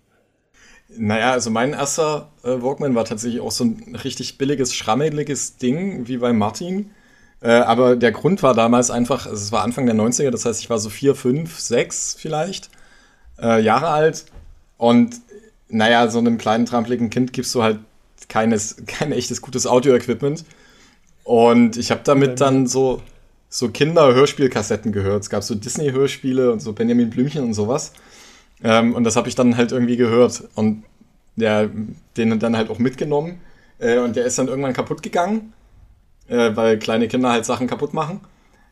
[0.97, 6.07] Naja, also mein erster äh, Walkman war tatsächlich auch so ein richtig billiges, schrammeliges Ding,
[6.07, 6.91] wie bei Martin.
[7.41, 10.61] Äh, aber der Grund war damals einfach, also es war Anfang der 90er, das heißt,
[10.61, 12.69] ich war so vier, fünf, sechs vielleicht
[13.41, 14.25] äh, Jahre alt.
[14.77, 15.15] Und
[15.69, 17.79] naja, so einem kleinen, trampeligen Kind gibst du halt
[18.29, 20.45] keines, kein echtes gutes Audio-Equipment.
[21.23, 23.01] Und ich habe damit dann so,
[23.49, 25.23] so Kinder-Hörspielkassetten gehört.
[25.23, 27.93] Es gab so Disney-Hörspiele und so Benjamin Blümchen und sowas.
[28.63, 30.83] Ähm, und das habe ich dann halt irgendwie gehört und
[31.35, 31.69] der,
[32.17, 33.41] den dann halt auch mitgenommen.
[33.79, 35.53] Äh, und der ist dann irgendwann kaputt gegangen,
[36.27, 38.21] äh, weil kleine Kinder halt Sachen kaputt machen.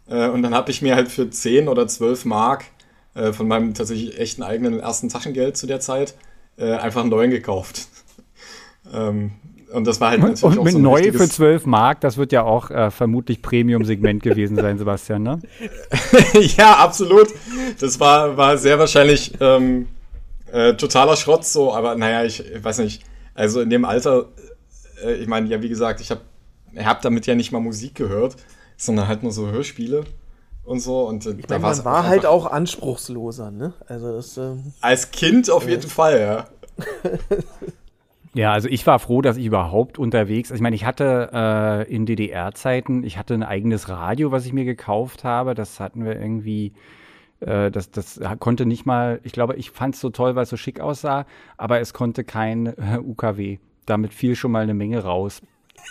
[0.07, 2.65] Äh, und dann habe ich mir halt für 10 oder 12 Mark
[3.13, 6.15] äh, von meinem tatsächlich echten eigenen ersten Taschengeld zu der Zeit
[6.57, 7.87] äh, einfach einen neuen gekauft.
[8.93, 9.31] ähm,
[9.73, 12.17] und das war halt natürlich und, und auch mit so neu für 12 Mark, das
[12.17, 15.39] wird ja auch äh, vermutlich Premium-Segment gewesen sein, Sebastian, ne?
[16.57, 17.27] ja, absolut.
[17.79, 19.87] Das war, war sehr wahrscheinlich ähm,
[20.51, 23.03] äh, totaler Schrott so, aber naja, ich, ich weiß nicht.
[23.33, 24.25] Also in dem Alter,
[25.03, 26.21] äh, ich meine, ja, wie gesagt, ich habe
[26.77, 28.35] hab damit ja nicht mal Musik gehört,
[28.77, 30.03] sondern halt nur so Hörspiele
[30.63, 31.07] und so.
[31.07, 33.73] Und äh, ich da man war halt auch anspruchsloser, ne?
[33.87, 36.47] Also das, ähm, Als Kind auf jeden Fall, ja.
[38.33, 42.05] Ja, also ich war froh, dass ich überhaupt unterwegs, ich meine, ich hatte äh, in
[42.05, 45.53] DDR-Zeiten, ich hatte ein eigenes Radio, was ich mir gekauft habe.
[45.53, 46.71] Das hatten wir irgendwie,
[47.41, 50.49] äh, das, das konnte nicht mal, ich glaube, ich fand es so toll, weil es
[50.49, 51.25] so schick aussah,
[51.57, 53.57] aber es konnte kein äh, UKW.
[53.85, 55.41] Damit fiel schon mal eine Menge raus.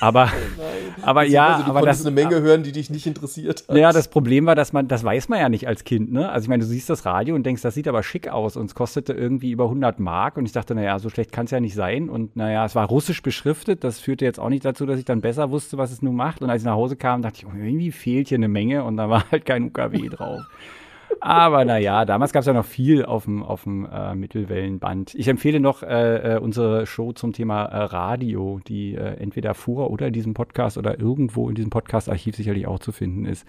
[0.01, 0.63] Aber, oh
[1.03, 3.77] aber ja, also, du aber das eine Menge hören, die dich nicht interessiert hat.
[3.77, 6.31] Ja, das Problem war, dass man, das weiß man ja nicht als Kind, ne?
[6.31, 8.67] Also ich meine, du siehst das Radio und denkst, das sieht aber schick aus und
[8.67, 11.61] es kostete irgendwie über 100 Mark und ich dachte, naja, so schlecht kann es ja
[11.61, 14.99] nicht sein und naja, es war russisch beschriftet, das führte jetzt auch nicht dazu, dass
[14.99, 17.39] ich dann besser wusste, was es nun macht und als ich nach Hause kam, dachte
[17.39, 20.43] ich, oh, irgendwie fehlt hier eine Menge und da war halt kein UKW drauf.
[21.21, 25.15] Aber naja, damals gab es ja noch viel auf dem, auf dem äh, Mittelwellenband.
[25.15, 29.91] Ich empfehle noch äh, äh, unsere Show zum Thema äh, Radio, die äh, entweder vor
[29.91, 33.47] oder in diesem Podcast oder irgendwo in diesem Podcast-Archiv sicherlich auch zu finden ist.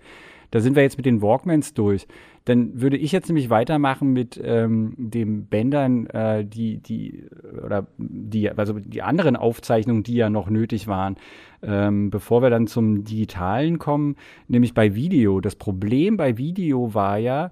[0.51, 2.07] Da sind wir jetzt mit den Walkmans durch.
[2.45, 7.23] Dann würde ich jetzt nämlich weitermachen mit ähm, den Bändern, äh, die, die,
[7.63, 11.15] oder die, also die anderen Aufzeichnungen, die ja noch nötig waren,
[11.61, 14.15] ähm, bevor wir dann zum Digitalen kommen,
[14.47, 15.39] nämlich bei Video.
[15.39, 17.51] Das Problem bei Video war ja,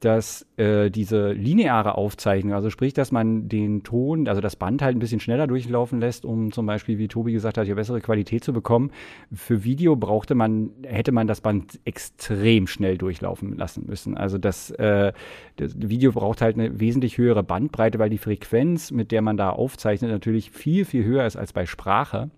[0.00, 4.96] dass äh, diese lineare Aufzeichnung, also sprich, dass man den Ton, also das Band halt
[4.96, 8.42] ein bisschen schneller durchlaufen lässt, um zum Beispiel, wie Tobi gesagt hat, ja bessere Qualität
[8.42, 8.92] zu bekommen.
[9.32, 14.16] Für Video brauchte man, hätte man das Band extrem schnell durchlaufen lassen müssen.
[14.16, 15.12] Also das, äh,
[15.56, 19.50] das Video braucht halt eine wesentlich höhere Bandbreite, weil die Frequenz, mit der man da
[19.50, 22.30] aufzeichnet, natürlich viel, viel höher ist als bei Sprache.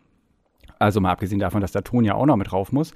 [0.80, 2.92] Also mal abgesehen davon, dass der Ton ja auch noch mit drauf muss.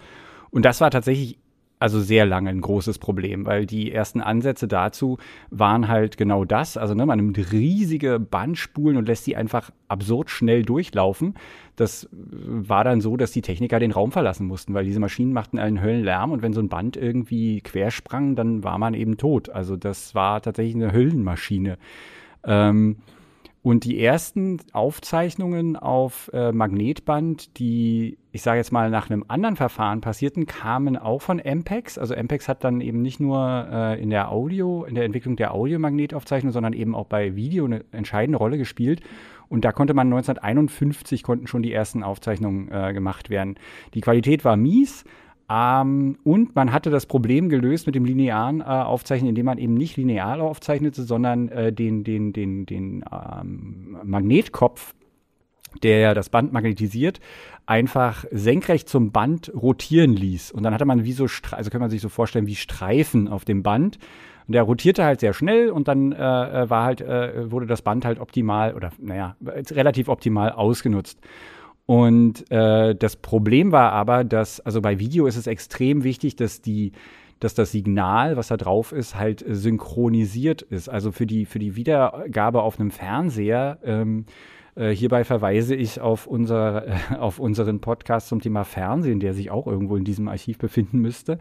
[0.51, 1.39] Und das war tatsächlich
[1.79, 5.19] also sehr lange ein großes Problem, weil die ersten Ansätze dazu
[5.51, 6.77] waren halt genau das.
[6.77, 11.35] Also ne, man nimmt riesige Bandspulen und lässt die einfach absurd schnell durchlaufen.
[11.77, 15.59] Das war dann so, dass die Techniker den Raum verlassen mussten, weil diese Maschinen machten
[15.59, 19.51] einen Höllenlärm und wenn so ein Band irgendwie quersprang, dann war man eben tot.
[19.51, 21.77] Also das war tatsächlich eine Höllenmaschine.
[22.45, 22.97] Ähm,
[23.67, 29.57] Und die ersten Aufzeichnungen auf äh, Magnetband, die, ich sage jetzt mal, nach einem anderen
[29.57, 31.99] Verfahren passierten, kamen auch von Ampex.
[31.99, 35.53] Also Ampex hat dann eben nicht nur äh, in der Audio, in der Entwicklung der
[35.53, 39.01] Audiomagnetaufzeichnung, sondern eben auch bei Video eine entscheidende Rolle gespielt.
[39.49, 43.57] Und da konnte man 1951 konnten schon die ersten Aufzeichnungen äh, gemacht werden.
[43.95, 45.05] Die Qualität war mies,
[45.49, 49.75] ähm, und man hatte das Problem gelöst mit dem linearen äh, Aufzeichnen, indem man eben
[49.75, 54.95] nicht linear aufzeichnete, sondern äh, den, den, den, den ähm, Magnetkopf,
[55.83, 57.21] der das Band magnetisiert,
[57.65, 60.51] einfach senkrecht zum Band rotieren ließ.
[60.51, 63.45] Und dann hatte man wie so, also kann man sich so vorstellen, wie Streifen auf
[63.45, 63.99] dem Band.
[64.49, 67.83] Und der rotierte halt sehr schnell und dann äh, äh war halt, äh, wurde das
[67.83, 71.21] Band halt optimal oder naja, relativ optimal ausgenutzt.
[71.87, 76.61] Und äh, das Problem war aber, dass, also bei Video ist es extrem wichtig, dass
[76.61, 76.93] die,
[77.39, 80.89] dass das Signal, was da drauf ist, halt synchronisiert ist.
[80.89, 84.27] Also für die, für die Wiedergabe auf einem Fernseher, ähm,
[84.75, 86.85] äh, hierbei verweise ich auf, unser,
[87.21, 91.39] auf unseren Podcast zum Thema Fernsehen, der sich auch irgendwo in diesem Archiv befinden müsste.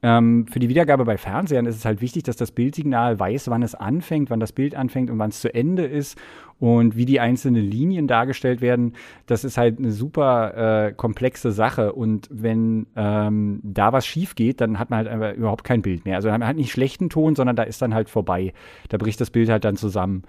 [0.00, 3.62] Ähm, für die Wiedergabe bei Fernsehern ist es halt wichtig, dass das Bildsignal weiß, wann
[3.62, 6.16] es anfängt, wann das Bild anfängt und wann es zu Ende ist
[6.60, 8.94] und wie die einzelnen Linien dargestellt werden.
[9.26, 14.60] Das ist halt eine super äh, komplexe Sache und wenn ähm, da was schief geht,
[14.60, 16.16] dann hat man halt überhaupt kein Bild mehr.
[16.16, 18.52] Also man hat nicht schlechten Ton, sondern da ist dann halt vorbei.
[18.90, 20.22] Da bricht das Bild halt dann zusammen.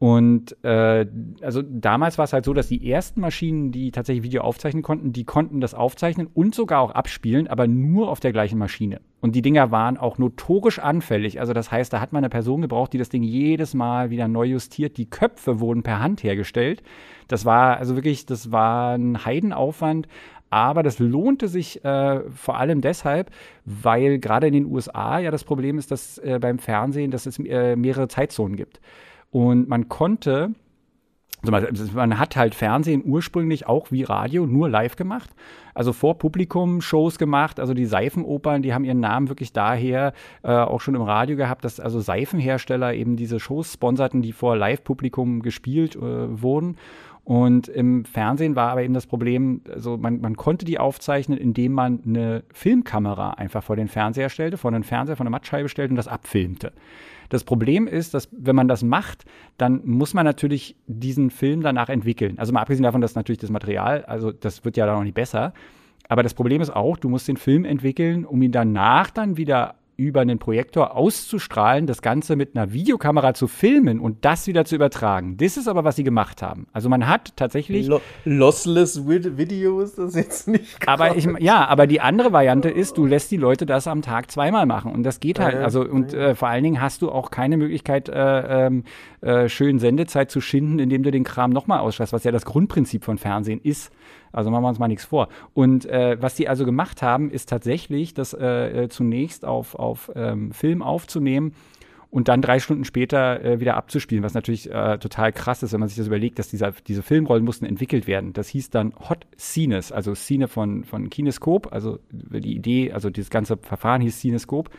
[0.00, 1.04] Und äh,
[1.42, 5.12] also damals war es halt so, dass die ersten Maschinen, die tatsächlich Video aufzeichnen konnten,
[5.12, 9.02] die konnten das aufzeichnen und sogar auch abspielen, aber nur auf der gleichen Maschine.
[9.20, 11.38] Und die Dinger waren auch notorisch anfällig.
[11.38, 14.26] Also das heißt, da hat man eine Person gebraucht, die das Ding jedes Mal wieder
[14.26, 14.96] neu justiert.
[14.96, 16.82] Die Köpfe wurden per Hand hergestellt.
[17.28, 20.08] Das war also wirklich, das war ein Heidenaufwand.
[20.48, 23.30] Aber das lohnte sich äh, vor allem deshalb,
[23.66, 27.38] weil gerade in den USA ja das Problem ist, dass äh, beim Fernsehen, dass es
[27.38, 28.80] äh, mehrere Zeitzonen gibt.
[29.30, 30.54] Und man konnte,
[31.42, 35.30] also man hat halt Fernsehen ursprünglich auch wie Radio nur live gemacht.
[35.72, 37.60] Also vor Publikum Shows gemacht.
[37.60, 40.12] Also die Seifenopern, die haben ihren Namen wirklich daher
[40.42, 44.56] äh, auch schon im Radio gehabt, dass also Seifenhersteller eben diese Shows sponserten, die vor
[44.56, 46.76] Live-Publikum gespielt äh, wurden.
[47.22, 51.72] Und im Fernsehen war aber eben das Problem, also man, man konnte die aufzeichnen, indem
[51.72, 55.92] man eine Filmkamera einfach vor den Fernseher stellte, vor den Fernseher, vor eine Mattscheibe stellte
[55.92, 56.72] und das abfilmte.
[57.30, 59.24] Das Problem ist, dass wenn man das macht,
[59.56, 62.38] dann muss man natürlich diesen Film danach entwickeln.
[62.38, 65.14] Also mal abgesehen davon, dass natürlich das Material, also das wird ja dann auch nicht
[65.14, 65.54] besser.
[66.08, 69.76] Aber das Problem ist auch, du musst den Film entwickeln, um ihn danach dann wieder
[70.00, 74.74] über einen Projektor auszustrahlen, das Ganze mit einer Videokamera zu filmen und das wieder zu
[74.74, 75.36] übertragen.
[75.36, 76.66] Das ist aber, was sie gemacht haben.
[76.72, 77.86] Also man hat tatsächlich.
[77.86, 80.78] Lo lossless Video ist das jetzt nicht.
[80.86, 84.30] Aber ich, ja, aber die andere Variante ist, du lässt die Leute das am Tag
[84.30, 84.92] zweimal machen.
[84.92, 85.54] Und das geht halt.
[85.54, 88.84] Ja, also, und äh, vor allen Dingen hast du auch keine Möglichkeit, äh, ähm,
[89.20, 93.04] äh, schön Sendezeit zu schinden, indem du den Kram nochmal ausschreibst, was ja das Grundprinzip
[93.04, 93.92] von Fernsehen ist.
[94.32, 95.28] Also machen wir uns mal nichts vor.
[95.54, 100.10] Und äh, was die also gemacht haben, ist tatsächlich, das äh, äh, zunächst auf, auf
[100.14, 101.52] ähm, Film aufzunehmen
[102.10, 105.80] und dann drei Stunden später äh, wieder abzuspielen, was natürlich äh, total krass ist, wenn
[105.80, 108.32] man sich das überlegt, dass dieser, diese Filmrollen mussten entwickelt werden.
[108.32, 113.30] Das hieß dann Hot Scenes, also Szene von, von Kinescope, also die Idee, also dieses
[113.30, 114.70] ganze Verfahren hieß Cinescope.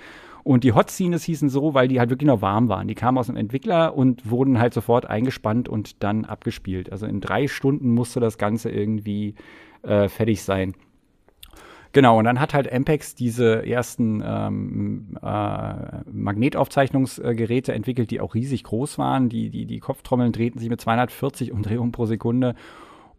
[0.44, 2.88] Und die Hot Scenes hießen so, weil die halt wirklich noch warm waren.
[2.88, 6.92] Die kamen aus dem Entwickler und wurden halt sofort eingespannt und dann abgespielt.
[6.92, 9.36] Also in drei Stunden musste das Ganze irgendwie
[9.84, 10.74] äh, fertig sein.
[11.94, 18.64] Genau, und dann hat halt Ampex diese ersten ähm, äh, Magnetaufzeichnungsgeräte entwickelt, die auch riesig
[18.64, 19.28] groß waren.
[19.28, 22.56] Die, die, die Kopftrommeln drehten sich mit 240 Umdrehungen pro Sekunde.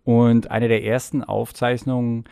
[0.05, 2.25] Und eine der ersten Aufzeichnungen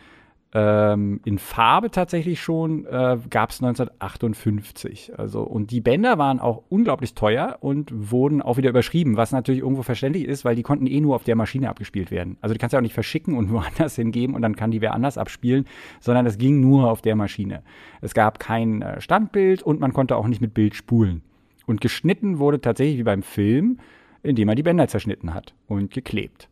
[0.53, 5.17] ähm, in Farbe tatsächlich schon äh, gab es 1958.
[5.17, 9.61] Also und die Bänder waren auch unglaublich teuer und wurden auch wieder überschrieben, was natürlich
[9.61, 12.37] irgendwo verständlich ist, weil die konnten eh nur auf der Maschine abgespielt werden.
[12.41, 14.93] Also die kannst du auch nicht verschicken und woanders hingeben und dann kann die wer
[14.93, 15.65] anders abspielen,
[16.01, 17.63] sondern es ging nur auf der Maschine.
[18.01, 21.21] Es gab kein äh, Standbild und man konnte auch nicht mit Bild spulen.
[21.65, 23.77] Und geschnitten wurde tatsächlich wie beim Film,
[24.23, 26.49] indem man die Bänder zerschnitten hat und geklebt.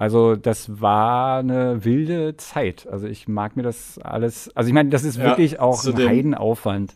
[0.00, 2.88] Also das war eine wilde Zeit.
[2.90, 4.50] Also ich mag mir das alles.
[4.56, 6.94] Also ich meine, das ist ja, wirklich auch ein dem, Heidenaufwand.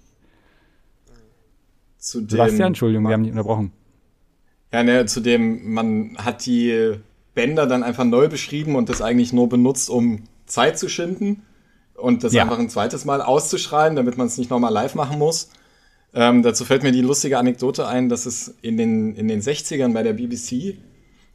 [1.98, 3.72] Zu dem, Sebastian, Entschuldigung, wir haben dich unterbrochen.
[4.72, 6.94] Ja, ne, zu dem, man hat die
[7.34, 11.42] Bänder dann einfach neu beschrieben und das eigentlich nur benutzt, um Zeit zu schinden
[11.96, 12.44] und das ja.
[12.44, 15.50] einfach ein zweites Mal auszuschreiben, damit man es nicht nochmal live machen muss.
[16.14, 19.92] Ähm, dazu fällt mir die lustige Anekdote ein, dass es in den, in den 60ern
[19.92, 20.78] bei der BBC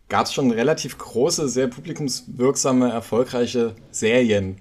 [0.09, 4.57] gab es schon relativ große, sehr publikumswirksame, erfolgreiche Serien.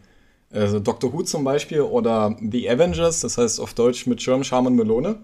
[0.50, 4.68] Also Doctor Who zum Beispiel oder The Avengers, das heißt auf Deutsch mit Schirm, Charme
[4.68, 5.16] und Melone.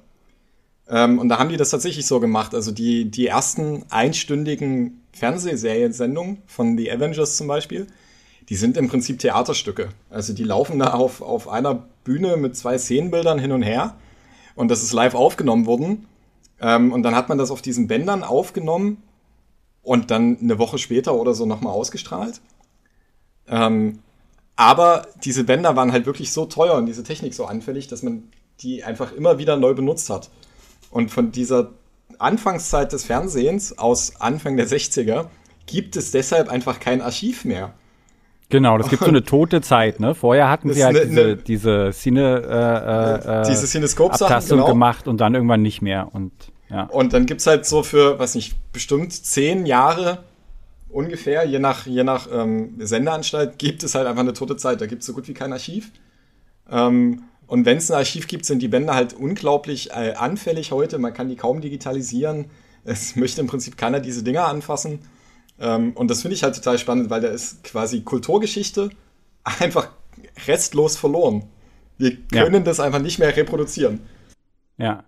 [0.88, 2.54] Ähm, und da haben die das tatsächlich so gemacht.
[2.54, 7.86] Also die, die ersten einstündigen Fernsehseriensendungen von The Avengers zum Beispiel,
[8.48, 9.90] die sind im Prinzip Theaterstücke.
[10.10, 13.96] Also die laufen da auf, auf einer Bühne mit zwei Szenenbildern hin und her.
[14.54, 16.06] Und das ist live aufgenommen worden.
[16.60, 19.02] Ähm, und dann hat man das auf diesen Bändern aufgenommen
[19.84, 22.40] und dann eine Woche später oder so nochmal ausgestrahlt.
[23.46, 24.00] Ähm,
[24.56, 28.24] aber diese Bänder waren halt wirklich so teuer und diese Technik so anfällig, dass man
[28.60, 30.30] die einfach immer wieder neu benutzt hat.
[30.90, 31.70] Und von dieser
[32.18, 35.26] Anfangszeit des Fernsehens aus Anfang der 60er
[35.66, 37.74] gibt es deshalb einfach kein Archiv mehr.
[38.50, 40.14] Genau, das gibt so eine tote Zeit, ne?
[40.14, 43.66] Vorher hatten sie halt ne, diese, ne, diese Cine, äh, äh, diese
[44.56, 44.66] genau.
[44.66, 46.08] gemacht und dann irgendwann nicht mehr.
[46.12, 46.32] Und,
[46.70, 46.84] ja.
[46.84, 50.24] und dann gibt es halt so für, weiß nicht, bestimmt zehn Jahre
[50.94, 54.80] ungefähr, je nach, je nach ähm, Sendeanstalt, gibt es halt einfach eine tote Zeit.
[54.80, 55.90] Da gibt es so gut wie kein Archiv.
[56.70, 60.98] Ähm, und wenn es ein Archiv gibt, sind die Bänder halt unglaublich äh, anfällig heute.
[60.98, 62.46] Man kann die kaum digitalisieren.
[62.84, 65.00] Es möchte im Prinzip keiner diese Dinger anfassen.
[65.58, 68.90] Ähm, und das finde ich halt total spannend, weil da ist quasi Kulturgeschichte
[69.60, 69.88] einfach
[70.46, 71.44] restlos verloren.
[71.98, 72.60] Wir können ja.
[72.60, 74.00] das einfach nicht mehr reproduzieren.
[74.78, 75.04] Ja,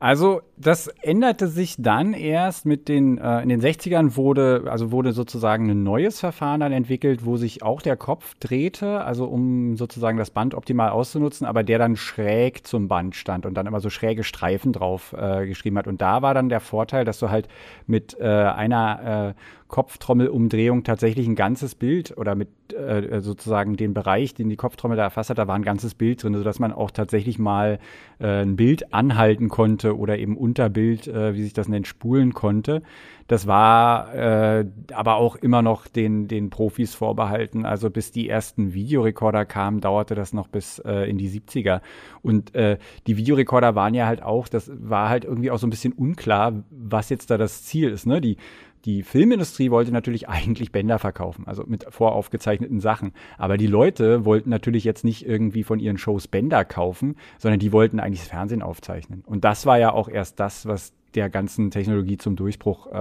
[0.00, 5.12] also das änderte sich dann erst mit den, äh, in den 60ern wurde, also wurde
[5.12, 10.18] sozusagen ein neues Verfahren dann entwickelt, wo sich auch der Kopf drehte, also um sozusagen
[10.18, 13.90] das Band optimal auszunutzen, aber der dann schräg zum Band stand und dann immer so
[13.90, 15.86] schräge Streifen drauf äh, geschrieben hat.
[15.86, 17.48] Und da war dann der Vorteil, dass du halt
[17.86, 19.34] mit äh, einer äh,
[19.74, 25.02] Kopftrommelumdrehung tatsächlich ein ganzes Bild oder mit äh, sozusagen den Bereich, den die Kopftrommel da
[25.02, 27.80] erfasst hat, da war ein ganzes Bild drin, sodass man auch tatsächlich mal
[28.20, 32.82] äh, ein Bild anhalten konnte oder eben Unterbild, äh, wie sich das nennt, spulen konnte.
[33.26, 37.64] Das war äh, aber auch immer noch den, den Profis vorbehalten.
[37.64, 41.80] Also bis die ersten Videorekorder kamen, dauerte das noch bis äh, in die 70er.
[42.22, 45.70] Und äh, die Videorekorder waren ja halt auch, das war halt irgendwie auch so ein
[45.70, 48.06] bisschen unklar, was jetzt da das Ziel ist.
[48.06, 48.20] Ne?
[48.20, 48.36] Die
[48.84, 53.12] die Filmindustrie wollte natürlich eigentlich Bänder verkaufen, also mit voraufgezeichneten Sachen.
[53.38, 57.72] Aber die Leute wollten natürlich jetzt nicht irgendwie von ihren Shows Bänder kaufen, sondern die
[57.72, 59.22] wollten eigentlich das Fernsehen aufzeichnen.
[59.26, 62.96] Und das war ja auch erst das, was der ganzen Technologie zum Durchbruch äh,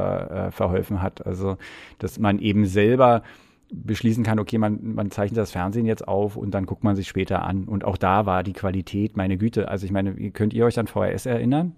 [0.48, 1.26] äh, verholfen hat.
[1.26, 1.58] Also,
[1.98, 3.24] dass man eben selber
[3.74, 7.08] beschließen kann, okay, man, man zeichnet das Fernsehen jetzt auf und dann guckt man sich
[7.08, 7.66] später an.
[7.66, 9.68] Und auch da war die Qualität, meine Güte.
[9.68, 11.76] Also ich meine, könnt ihr euch an VHS erinnern?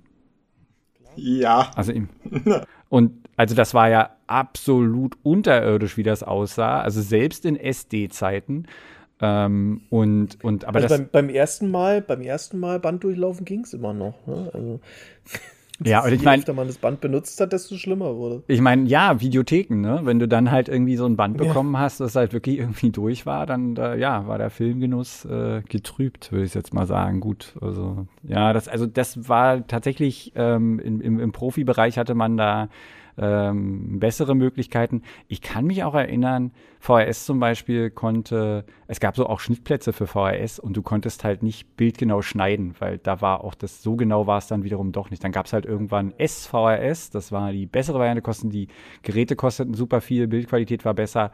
[1.15, 1.71] Ja.
[1.75, 1.93] Also
[2.89, 6.81] und also das war ja absolut unterirdisch, wie das aussah.
[6.81, 8.67] Also selbst in SD-Zeiten.
[9.21, 13.45] Ähm, und, und, aber also das, beim, beim, ersten Mal, beim ersten Mal Band durchlaufen
[13.45, 14.15] ging es immer noch.
[14.27, 14.49] Ne?
[14.53, 14.79] Also
[15.83, 18.43] ja, und ich meine, je öfter man das Band benutzt hat, desto schlimmer wurde.
[18.47, 20.01] Ich meine, ja, Videotheken, ne?
[20.03, 21.79] Wenn du dann halt irgendwie so ein Band bekommen ja.
[21.79, 26.33] hast, das halt wirklich irgendwie durch war, dann äh, ja, war der Filmgenuss äh, getrübt,
[26.33, 27.21] würde ich jetzt mal sagen.
[27.21, 32.35] Gut, also ja, das, also das war tatsächlich ähm, im, im, im Profibereich hatte man
[32.35, 32.67] da
[33.17, 35.01] ähm, bessere Möglichkeiten.
[35.27, 40.07] Ich kann mich auch erinnern, VHS zum Beispiel konnte, es gab so auch Schnittplätze für
[40.07, 44.27] VHS und du konntest halt nicht bildgenau schneiden, weil da war auch das, so genau
[44.27, 45.23] war es dann wiederum doch nicht.
[45.23, 48.67] Dann gab es halt irgendwann SVHS, das war die bessere Variante, kosten die
[49.03, 51.31] Geräte kosteten super viel, Bildqualität war besser,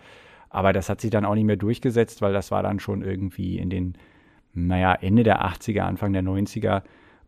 [0.50, 3.58] aber das hat sich dann auch nicht mehr durchgesetzt, weil das war dann schon irgendwie
[3.58, 3.94] in den,
[4.54, 6.84] naja, Ende der 80er, Anfang der 90er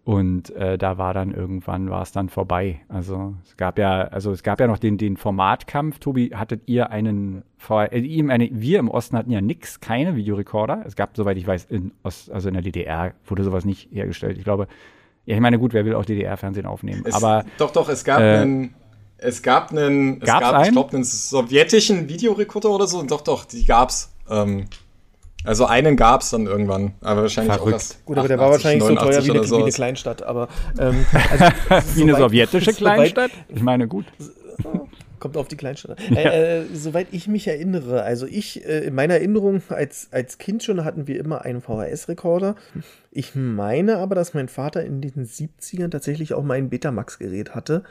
[0.05, 2.81] und äh, da war dann irgendwann war es dann vorbei.
[2.89, 5.99] Also es gab ja, also es gab ja noch den, den Formatkampf.
[5.99, 10.83] Tobi, hattet ihr einen äh, ihm eine, wir im Osten hatten ja nix, keine Videorekorder.
[10.85, 14.37] Es gab, soweit ich weiß, in Ost, also in der DDR wurde sowas nicht hergestellt.
[14.37, 14.67] Ich glaube,
[15.25, 17.03] ja, ich meine, gut, wer will auch DDR-Fernsehen aufnehmen?
[17.05, 18.75] Es, Aber doch, doch, es gab äh, einen,
[19.17, 20.65] es gab einen, es gab, einen?
[20.65, 23.01] ich glaube, einen sowjetischen Videorekorder oder so.
[23.03, 24.13] Doch, doch, die gab's.
[24.29, 24.65] Ähm,
[25.43, 27.73] also einen gab es dann irgendwann, aber wahrscheinlich Verrückt.
[27.73, 30.23] auch erst Gut, aber der war wahrscheinlich so teuer wie eine, wie eine Kleinstadt.
[30.23, 30.47] Aber,
[30.79, 31.05] ähm,
[31.69, 33.31] also, wie eine sowjetische Kleinstadt?
[33.49, 34.05] Ich meine, gut.
[35.23, 35.97] Kommt auf die Kleinstadt.
[36.09, 36.17] Ja.
[36.17, 40.63] Äh, äh, soweit ich mich erinnere, also ich, äh, in meiner Erinnerung als, als Kind
[40.63, 42.57] schon hatten wir immer einen VHS-Rekorder.
[43.09, 47.83] Ich meine aber, dass mein Vater in den 70ern tatsächlich auch mal ein Betamax-Gerät hatte.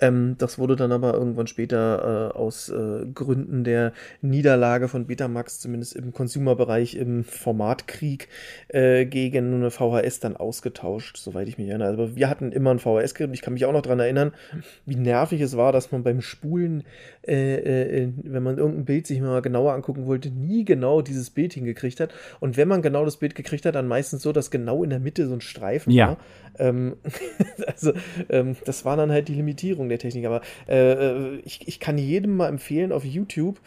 [0.00, 3.92] Ähm, das wurde dann aber irgendwann später äh, aus äh, Gründen der
[4.22, 8.28] Niederlage von Betamax, zumindest im Consumer-Bereich, im Formatkrieg
[8.68, 11.92] äh, gegen eine VHS dann ausgetauscht, soweit ich mich erinnere.
[11.92, 14.32] Aber also wir hatten immer ein VHS-Gerät und ich kann mich auch noch daran erinnern,
[14.84, 16.84] wie nervig es war, dass man beim Spulen,
[17.26, 21.52] äh, äh, wenn man irgendein Bild sich mal genauer angucken wollte, nie genau dieses Bild
[21.52, 22.12] hingekriegt hat.
[22.40, 25.00] Und wenn man genau das Bild gekriegt hat, dann meistens so, dass genau in der
[25.00, 26.08] Mitte so ein Streifen ja.
[26.08, 26.16] war.
[26.58, 26.96] Ähm,
[27.66, 27.92] also
[28.28, 30.26] ähm, das war dann halt die Limitierung der Technik.
[30.26, 33.58] Aber äh, äh, ich, ich kann jedem mal empfehlen auf YouTube,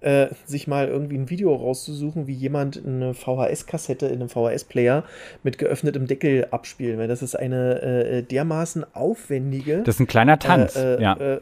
[0.00, 5.04] äh, sich mal irgendwie ein Video rauszusuchen, wie jemand eine VHS-Kassette in einem VHS-Player
[5.42, 6.98] mit geöffnetem Deckel abspielt.
[6.98, 9.82] Weil das ist eine äh, dermaßen aufwendige.
[9.82, 11.14] Das ist ein kleiner Tanz, äh, äh, ja.
[11.14, 11.40] Äh,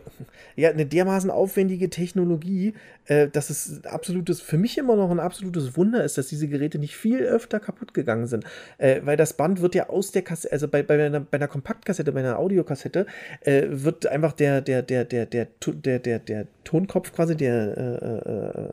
[0.54, 2.74] ja, eine dermaßen aufwendige Technologie,
[3.06, 6.78] äh, dass es absolutes, für mich immer noch ein absolutes Wunder ist, dass diese Geräte
[6.78, 8.44] nicht viel öfter kaputt gegangen sind.
[8.78, 11.48] Äh, weil das Band wird ja aus der Kassette, also bei, bei, einer, bei einer
[11.48, 13.06] Kompaktkassette, bei einer Audiokassette,
[13.40, 18.30] äh, wird einfach der, der, der, der, der, der, der, der Tonkopf quasi, der, äh,
[18.30, 18.68] äh,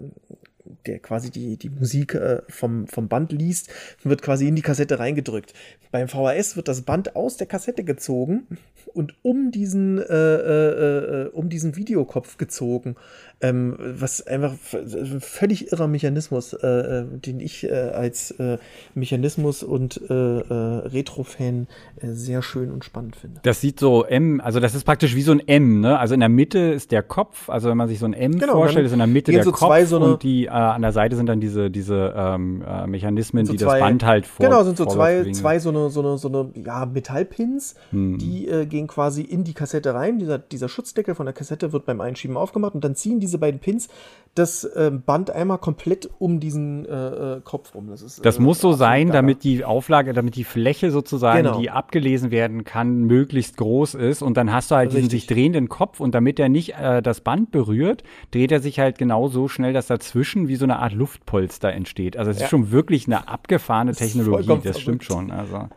[0.86, 3.70] der quasi die, die Musik äh, vom, vom Band liest,
[4.04, 5.54] wird quasi in die Kassette reingedrückt.
[5.92, 8.48] Beim VHS wird das Band aus der Kassette gezogen
[8.94, 12.96] und um diesen, äh, äh, um diesen Videokopf gezogen.
[13.42, 18.58] Ähm, was einfach ein völlig irrer Mechanismus, äh, äh, den ich äh, als äh,
[18.96, 20.54] Mechanismus und äh, äh,
[20.88, 21.68] Retro-Fan
[22.02, 23.40] sehr schön und spannend finde.
[23.44, 25.98] Das sieht so M, also das ist praktisch wie so ein M, ne?
[25.98, 28.54] Also in der Mitte ist der Kopf, also wenn man sich so ein M genau,
[28.54, 31.28] vorstellt, ist in der Mitte der so Kopf so und die an der Seite sind
[31.28, 34.46] dann diese, diese ähm, äh, Mechanismen, so die zwei, das Band halt vor.
[34.46, 38.18] Genau, sind so zwei, zwei so eine, so eine, so eine ja, Metallpins, hm.
[38.18, 40.20] die gehen quasi in die Kassette rein.
[40.20, 43.38] Dieser, dieser Schutzdeckel von der Kassette wird beim Einschieben aufgemacht und dann ziehen die diese
[43.38, 43.90] beiden Pins
[44.36, 46.92] das äh, Band einmal komplett um diesen äh,
[47.38, 47.88] äh Kopf rum.
[47.90, 51.60] Das, ist, das äh, muss so sein, damit die Auflage, damit die Fläche sozusagen, genau.
[51.60, 54.22] die abgelesen werden kann, möglichst groß ist.
[54.22, 55.02] Und dann hast du halt Richtig.
[55.04, 58.80] diesen sich drehenden Kopf und damit er nicht äh, das Band berührt, dreht er sich
[58.80, 62.16] halt genau so schnell, dass dazwischen wie so eine Art Luftpolster entsteht.
[62.16, 62.46] Also es ja.
[62.46, 65.32] ist schon wirklich eine abgefahrene Technologie, das stimmt schon.
[65.32, 65.70] Also,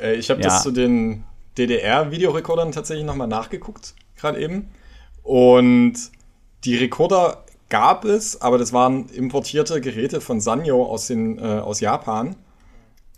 [0.00, 0.48] äh, ich habe ja.
[0.48, 1.24] das zu den
[1.58, 4.70] DDR-Videorekordern tatsächlich nochmal nachgeguckt, gerade eben.
[5.22, 5.94] Und
[6.64, 11.80] die Rekorder gab es, aber das waren importierte Geräte von Sanyo aus, den, äh, aus
[11.80, 12.36] Japan.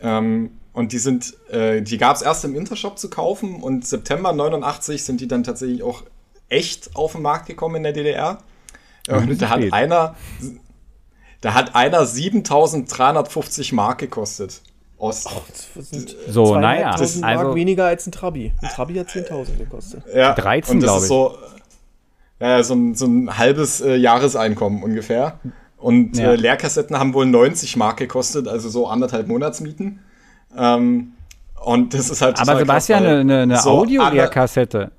[0.01, 4.33] Ähm, und die sind, äh, die gab es erst im Intershop zu kaufen und September
[4.33, 6.03] 89 sind die dann tatsächlich auch
[6.49, 8.39] echt auf den Markt gekommen in der DDR.
[9.09, 10.15] Und da hat einer,
[11.41, 14.63] da hat einer 7350 Mark gekostet.
[14.97, 15.29] Ost.
[15.29, 15.41] Ach,
[16.29, 16.97] so, naja.
[16.97, 18.53] Das Mark also, weniger als ein Trabi.
[18.63, 20.05] Ein Trabi hat 10.000 gekostet.
[20.15, 21.09] Ja, 13, glaube ich.
[21.09, 21.37] So,
[22.43, 25.39] ja, so, ein, so ein halbes äh, Jahreseinkommen ungefähr.
[25.77, 26.33] Und ja.
[26.33, 30.01] äh, Leerkassetten haben wohl 90 Mark gekostet, also so anderthalb Monatsmieten.
[30.57, 31.13] Ähm,
[31.65, 34.91] und das ist halt Aber Sebastian, krass, eine, eine so Audio-Leerkassette.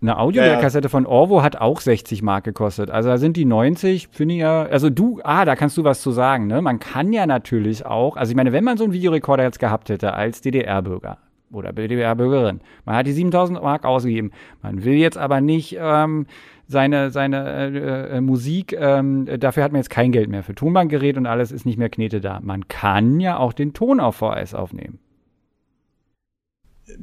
[0.00, 0.90] Eine Audio-Leerkassette ja, ja.
[0.90, 2.90] von Orvo hat auch 60 Mark gekostet.
[2.90, 4.64] Also da sind die 90, finde ich ja.
[4.64, 6.60] Also du, ah, da kannst du was zu sagen, ne?
[6.60, 9.88] Man kann ja natürlich auch, also ich meine, wenn man so einen Videorekorder jetzt gehabt
[9.88, 11.18] hätte als DDR-Bürger,
[11.52, 12.60] oder DDR-Bürgerin.
[12.84, 14.32] Man hat die 7000 Mark ausgegeben.
[14.62, 16.26] Man will jetzt aber nicht ähm,
[16.72, 21.16] seine, seine äh, äh, Musik, ähm, dafür hat man jetzt kein Geld mehr für Tonbandgerät
[21.16, 22.40] und alles ist nicht mehr Knete da.
[22.42, 24.98] Man kann ja auch den Ton auf VHS aufnehmen.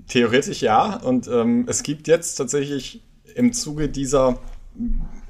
[0.07, 0.97] Theoretisch ja.
[0.97, 3.01] Und ähm, es gibt jetzt tatsächlich
[3.35, 4.39] im Zuge dieser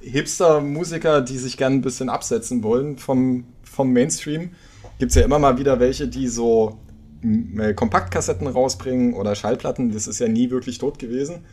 [0.01, 4.51] Hipster-Musiker, die sich gerne ein bisschen absetzen wollen vom, vom Mainstream,
[4.97, 6.79] gibt es ja immer mal wieder welche, die so
[7.23, 9.91] äh, Kompaktkassetten rausbringen oder Schallplatten.
[9.91, 11.45] Das ist ja nie wirklich tot gewesen.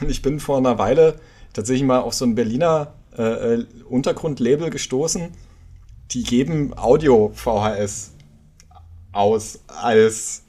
[0.00, 1.16] Und ich bin vor einer Weile
[1.52, 5.28] tatsächlich mal auf so ein Berliner äh, äh Untergrundlabel gestoßen.
[6.12, 8.12] Die geben Audio-VHS
[9.12, 10.42] aus als,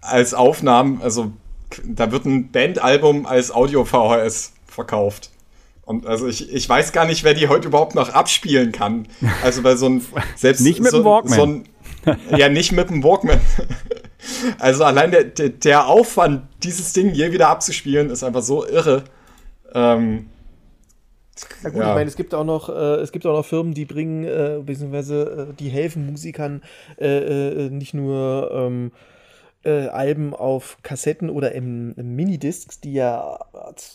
[0.00, 1.00] als Aufnahmen.
[1.02, 1.32] Also
[1.84, 5.30] da wird ein Bandalbum als Audio-VHS verkauft.
[5.88, 9.08] Und also ich, ich weiß gar nicht, wer die heute überhaupt noch abspielen kann.
[9.42, 10.04] Also bei so ein
[10.36, 11.38] selbst nicht mit so, dem Walkman.
[11.38, 13.40] So ein, ja, nicht mit dem Walkman.
[14.58, 19.04] Also allein der, der, der, Aufwand, dieses Ding je wieder abzuspielen, ist einfach so irre.
[19.74, 20.26] Ähm,
[21.62, 21.88] ja gut, ja.
[21.88, 24.60] ich meine, es gibt auch noch, äh, es gibt auch noch Firmen, die bringen, äh,
[24.64, 26.62] beziehungsweise äh, die helfen Musikern
[26.98, 28.92] äh, äh, nicht nur ähm,
[29.64, 33.38] äh, Alben auf Kassetten oder im, im Minidiscs, die ja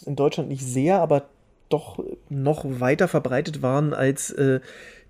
[0.06, 1.24] in Deutschland nicht sehr, aber
[1.70, 4.34] doch noch weiter verbreitet waren als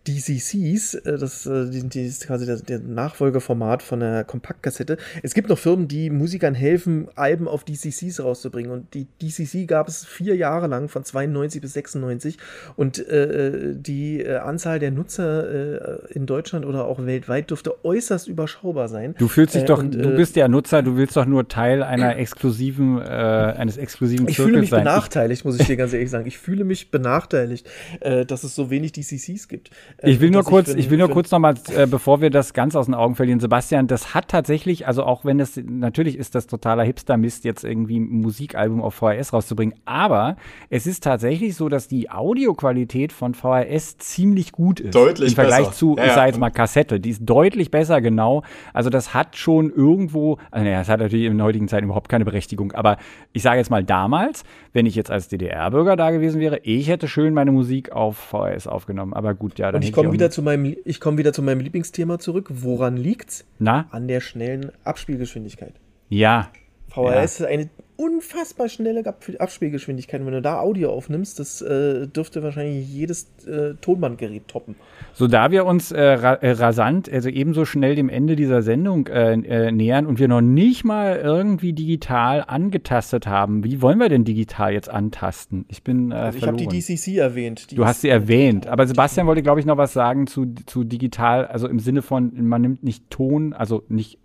[0.07, 4.97] DCCs, äh, das, äh, die, ist quasi der, der, Nachfolgeformat von der Kompaktkassette.
[5.21, 8.71] Es gibt noch Firmen, die Musikern helfen, Alben auf DCCs rauszubringen.
[8.71, 12.37] Und die DCC gab es vier Jahre lang, von 92 bis 96.
[12.75, 18.27] Und äh, die äh, Anzahl der Nutzer äh, in Deutschland oder auch weltweit dürfte äußerst
[18.27, 19.15] überschaubar sein.
[19.17, 22.17] Du fühlst dich doch, und, du bist ja Nutzer, du willst doch nur Teil einer
[22.17, 24.81] exklusiven, eines exklusiven Ich fühle mich sein.
[24.83, 26.25] benachteiligt, muss ich dir ganz ehrlich sagen.
[26.27, 27.67] Ich fühle mich benachteiligt,
[28.01, 29.71] dass es so wenig DCCs gibt.
[29.97, 32.53] Äh, ich will nur kurz, ich, ich, will nur kurz nochmal, äh, bevor wir das
[32.53, 36.35] ganz aus den Augen verlieren, Sebastian, das hat tatsächlich, also auch wenn es, natürlich ist
[36.35, 40.35] das totaler Hipster-Mist, jetzt irgendwie ein Musikalbum auf VHS rauszubringen, aber
[40.69, 44.95] es ist tatsächlich so, dass die Audioqualität von VHS ziemlich gut ist.
[44.95, 45.73] Deutlich Im Vergleich besser.
[45.73, 48.43] zu, ja, ich sag jetzt mal Kassette, die ist deutlich besser, genau.
[48.73, 52.09] Also das hat schon irgendwo, also naja, es hat natürlich in der heutigen Zeit überhaupt
[52.09, 52.97] keine Berechtigung, aber
[53.31, 57.07] ich sage jetzt mal damals, wenn ich jetzt als DDR-Bürger da gewesen wäre, ich hätte
[57.07, 60.75] schön meine Musik auf VHS aufgenommen, aber gut, ja, dann ich komme wieder, zu meinem,
[60.85, 62.49] ich komm wieder zu meinem Lieblingsthema zurück.
[62.49, 63.45] Woran liegt's?
[63.59, 63.87] Na?
[63.91, 65.73] An der schnellen Abspielgeschwindigkeit.
[66.09, 66.51] Ja.
[66.93, 67.21] VHS ja.
[67.23, 69.03] ist eine unfassbar schnelle
[69.39, 70.19] Abspielgeschwindigkeit.
[70.21, 74.75] Und wenn du da Audio aufnimmst, das äh, dürfte wahrscheinlich jedes äh, Tonbandgerät toppen.
[75.13, 79.07] So, da wir uns äh, ra äh, rasant, also ebenso schnell dem Ende dieser Sendung
[79.07, 84.09] äh, äh, nähern und wir noch nicht mal irgendwie digital angetastet haben, wie wollen wir
[84.09, 85.65] denn digital jetzt antasten?
[85.69, 87.71] Ich bin also ich habe die DCC erwähnt.
[87.71, 90.83] Die du hast sie erwähnt, aber Sebastian wollte, glaube ich, noch was sagen zu, zu
[90.83, 94.19] digital, also im Sinne von, man nimmt nicht Ton, also nicht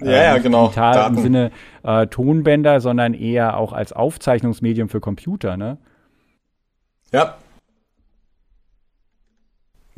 [0.00, 0.64] ja, ja, genau.
[0.64, 1.16] Digital Daten.
[1.16, 1.50] im Sinne
[1.82, 5.78] äh, Tonbänder, sondern eher auch als Aufzeichnungsmedium für Computer, ne?
[7.12, 7.36] Ja,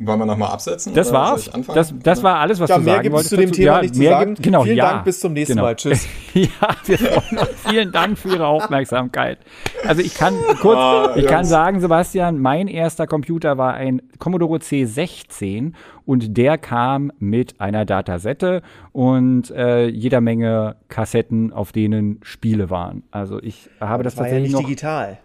[0.01, 0.93] wollen wir nochmal absetzen?
[0.93, 1.51] Das war's.
[1.73, 3.29] Das, das war alles, was ja, du mehr sagen wolltest.
[3.29, 4.35] zu dem Thema ja, nicht zu sagen.
[4.41, 4.91] Genau, Vielen ja.
[4.91, 5.63] Dank, bis zum nächsten genau.
[5.63, 5.75] Mal.
[5.75, 6.07] Tschüss.
[6.33, 6.49] ja,
[6.85, 7.49] wir freuen uns.
[7.67, 9.39] Vielen Dank für Ihre Aufmerksamkeit.
[9.85, 14.59] Also ich kann kurz, ah, ich kann sagen, Sebastian, mein erster Computer war ein Commodore
[14.59, 15.73] C16
[16.05, 18.61] und der kam mit einer Datasette
[18.93, 23.03] und äh, jeder Menge Kassetten, auf denen Spiele waren.
[23.11, 25.19] Also ich habe das, das war tatsächlich ja nicht noch digital.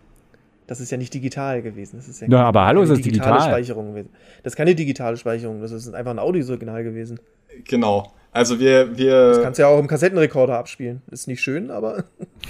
[0.67, 1.97] Das ist ja nicht digital gewesen.
[1.97, 3.51] Das ist ja, ja aber hallo, ist das digitale digital?
[3.51, 4.11] Speicherung gewesen.
[4.43, 7.21] Das ist keine digitale Speicherung, das ist einfach ein Audiosignal gewesen.
[7.65, 8.13] Genau.
[8.33, 9.29] Also wir, wir.
[9.29, 11.03] Das kannst du ja auch im Kassettenrekorder abspielen.
[11.11, 12.05] Ist nicht schön, aber.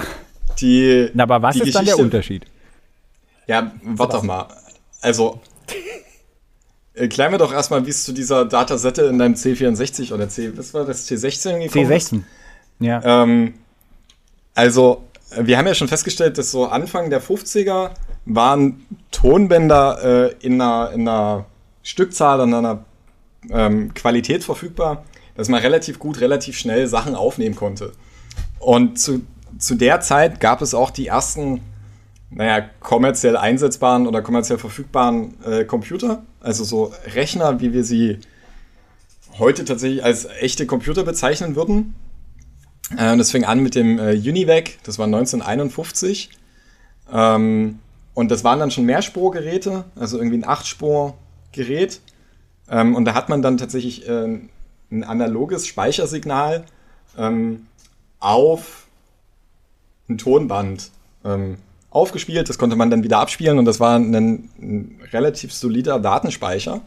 [0.60, 1.10] Die.
[1.12, 2.46] Na, aber was ist Geschichte, dann der Unterschied?
[3.46, 4.48] Ja, warte doch mal.
[5.02, 5.40] Also.
[6.94, 10.72] Erklären wir doch erstmal, wie es zu dieser Datasette in deinem C64 oder C, was
[10.72, 11.96] war das, C16 gekommen C16.
[11.96, 12.24] Ist.
[12.78, 13.22] Ja.
[13.22, 13.54] Ähm,
[14.54, 15.02] also,
[15.40, 17.90] wir haben ja schon festgestellt, dass so Anfang der 50er
[18.26, 21.46] waren Tonbänder äh, in, einer, in einer
[21.82, 22.84] Stückzahl und einer
[23.50, 25.04] ähm, Qualität verfügbar,
[25.36, 27.92] dass man relativ gut, relativ schnell Sachen aufnehmen konnte.
[28.58, 29.22] Und zu,
[29.58, 31.60] zu der Zeit gab es auch die ersten,
[32.30, 38.18] naja, kommerziell einsetzbaren oder kommerziell verfügbaren äh, Computer, also so Rechner, wie wir sie
[39.38, 41.94] heute tatsächlich als echte Computer bezeichnen würden.
[42.96, 46.30] Äh, das fing an mit dem äh, Univac, das war 1951.
[47.12, 47.78] Ähm,
[48.14, 52.00] und das waren dann schon Mehrspurgeräte, also irgendwie ein Achtspurgerät.
[52.70, 54.38] Ähm, und da hat man dann tatsächlich äh,
[54.90, 56.64] ein analoges Speichersignal
[57.18, 57.66] ähm,
[58.20, 58.86] auf
[60.08, 60.90] ein Tonband
[61.24, 61.58] ähm,
[61.90, 62.48] aufgespielt.
[62.48, 66.80] Das konnte man dann wieder abspielen und das war ein, ein relativ solider Datenspeicher.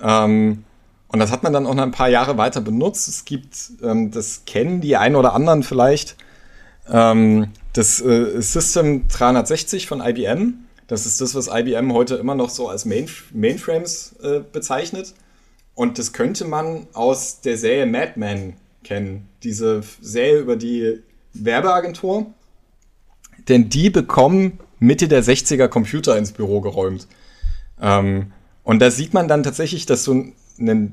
[0.00, 0.64] Ähm,
[1.12, 3.06] und das hat man dann auch noch ein paar Jahre weiter benutzt.
[3.06, 6.16] Es gibt, ähm, das kennen die einen oder anderen vielleicht,
[6.90, 10.64] ähm, das äh, System 360 von IBM.
[10.86, 15.14] Das ist das, was IBM heute immer noch so als Main Mainframes äh, bezeichnet.
[15.74, 19.28] Und das könnte man aus der Serie Mad Men kennen.
[19.42, 21.00] Diese Serie über die
[21.34, 22.26] Werbeagentur.
[23.48, 27.06] Denn die bekommen Mitte der 60er Computer ins Büro geräumt.
[27.80, 28.32] Ähm,
[28.64, 30.32] und da sieht man dann tatsächlich, dass du ein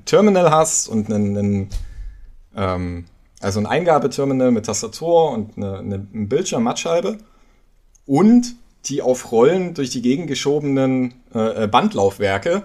[0.05, 1.69] Terminal hast und einen, einen
[2.55, 3.05] ähm,
[3.41, 7.17] also ein Eingabeterminal mit Tastatur und eine, eine, ein Bildschirm, Mattscheibe
[8.05, 8.55] und
[8.85, 12.63] die auf Rollen durch die Gegend geschobenen äh, äh Bandlaufwerke,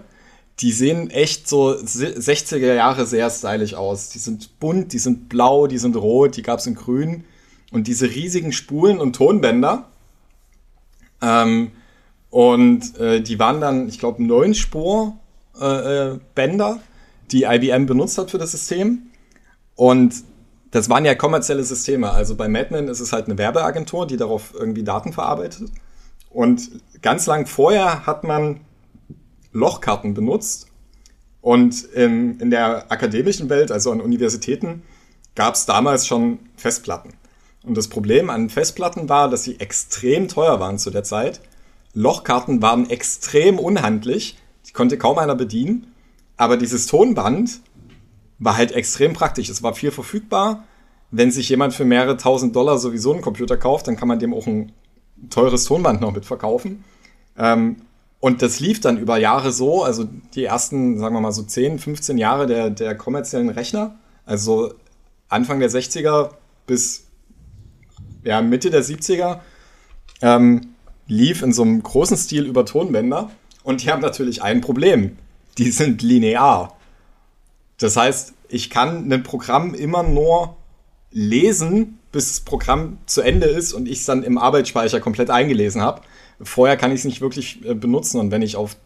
[0.61, 4.11] die sehen echt so 60er Jahre sehr stylisch aus.
[4.11, 7.25] Die sind bunt, die sind blau, die sind rot, die gab es in grün.
[7.73, 9.89] Und diese riesigen Spulen und Tonbänder.
[11.21, 11.73] Ähm,
[12.31, 15.17] und äh, die waren dann, ich glaube, neun Spur
[15.61, 16.81] äh, äh Bänder,
[17.31, 19.11] die IBM benutzt hat für das System.
[19.75, 20.15] Und
[20.71, 22.11] das waren ja kommerzielle Systeme.
[22.11, 25.71] Also bei Madman ist es halt eine Werbeagentur, die darauf irgendwie Daten verarbeitet.
[26.31, 26.69] Und
[27.01, 28.61] ganz lang vorher hat man
[29.53, 30.67] Lochkarten benutzt.
[31.41, 34.83] Und in, in der akademischen Welt, also an Universitäten,
[35.35, 37.11] gab es damals schon Festplatten.
[37.63, 41.41] Und das Problem an Festplatten war, dass sie extrem teuer waren zu der Zeit.
[41.93, 44.37] Lochkarten waren extrem unhandlich,
[44.67, 45.93] die konnte kaum einer bedienen.
[46.37, 47.61] Aber dieses Tonband
[48.39, 49.49] war halt extrem praktisch.
[49.49, 50.65] Es war viel verfügbar.
[51.11, 54.35] Wenn sich jemand für mehrere tausend Dollar sowieso einen Computer kauft, dann kann man dem
[54.35, 54.73] auch ein
[55.31, 56.85] teures Tonband noch mitverkaufen.
[57.37, 57.77] Ähm,
[58.21, 61.79] und das lief dann über Jahre so, also die ersten, sagen wir mal so 10,
[61.79, 64.73] 15 Jahre der, der kommerziellen Rechner, also
[65.29, 66.31] Anfang der 60er
[66.67, 67.05] bis
[68.25, 69.41] ja, Mitte der 70er,
[70.23, 70.75] ähm,
[71.07, 73.31] lief in so einem großen Stil über Tonbänder.
[73.65, 75.17] Und die haben natürlich ein Problem.
[75.59, 76.77] Die sind linear.
[77.79, 80.57] Das heißt, ich kann ein Programm immer nur
[81.11, 85.81] lesen, bis das Programm zu Ende ist und ich es dann im Arbeitsspeicher komplett eingelesen
[85.81, 86.03] habe.
[86.41, 88.77] Vorher kann ich es nicht wirklich äh, benutzen und wenn ich auf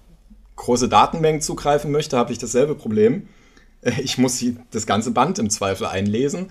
[0.57, 3.29] große Datenmengen zugreifen möchte, habe ich dasselbe Problem.
[4.03, 6.51] Ich muss das ganze Band im Zweifel einlesen.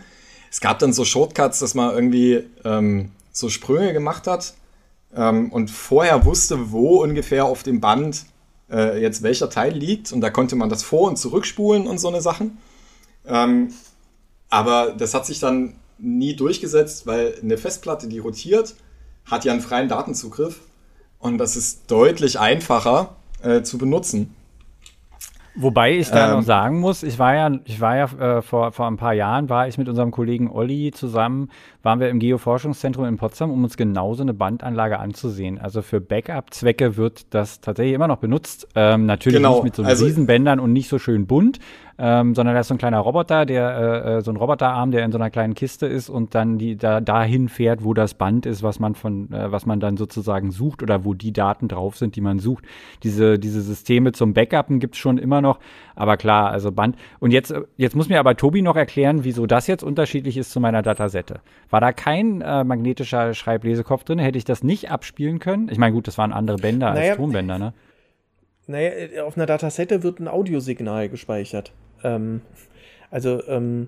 [0.50, 4.54] Es gab dann so Shortcuts, dass man irgendwie ähm, so Sprünge gemacht hat
[5.16, 8.26] ähm, und vorher wusste, wo ungefähr auf dem Band
[8.70, 10.12] äh, jetzt welcher Teil liegt.
[10.12, 12.58] Und da konnte man das vor- und zurückspulen und so eine Sachen.
[13.26, 13.74] Ähm,
[14.50, 18.76] aber das hat sich dann nie durchgesetzt, weil eine Festplatte, die rotiert,
[19.26, 20.60] hat ja einen freien Datenzugriff.
[21.20, 24.36] Und das ist deutlich einfacher äh, zu benutzen.
[25.60, 28.72] Wobei ich da ähm, noch sagen muss, ich war ja, ich war ja äh, vor,
[28.72, 31.50] vor ein paar Jahren, war ich mit unserem Kollegen Olli zusammen,
[31.82, 35.58] waren wir im Geoforschungszentrum in Potsdam, um uns genauso eine Bandanlage anzusehen.
[35.58, 38.68] Also für Backup-Zwecke wird das tatsächlich immer noch benutzt.
[38.76, 39.56] Ähm, natürlich genau.
[39.56, 41.60] nicht mit so also, Riesenbändern und nicht so schön bunt,
[42.00, 45.04] ähm, sondern da ist so ein kleiner Roboter, der äh, äh, so ein Roboterarm, der
[45.04, 48.46] in so einer kleinen Kiste ist und dann die da dahin fährt, wo das Band
[48.46, 51.98] ist, was man von, äh, was man dann sozusagen sucht oder wo die Daten drauf
[51.98, 52.66] sind, die man sucht.
[53.02, 55.47] Diese diese Systeme zum Backuppen gibt's schon immer noch,
[55.96, 56.96] aber klar, also Band.
[57.20, 60.60] Und jetzt jetzt muss mir aber Tobi noch erklären, wieso das jetzt unterschiedlich ist zu
[60.60, 61.42] meiner Datasette.
[61.70, 64.20] War da kein äh, magnetischer Schreiblesekopf drin?
[64.20, 65.70] Hätte ich das nicht abspielen können?
[65.70, 67.74] Ich meine, gut, das waren andere Bänder naja, als Tonbänder, ne?
[68.68, 71.72] Naja, auf einer Datasette wird ein Audiosignal gespeichert.
[72.04, 72.42] Ähm,
[73.10, 73.88] also, ähm,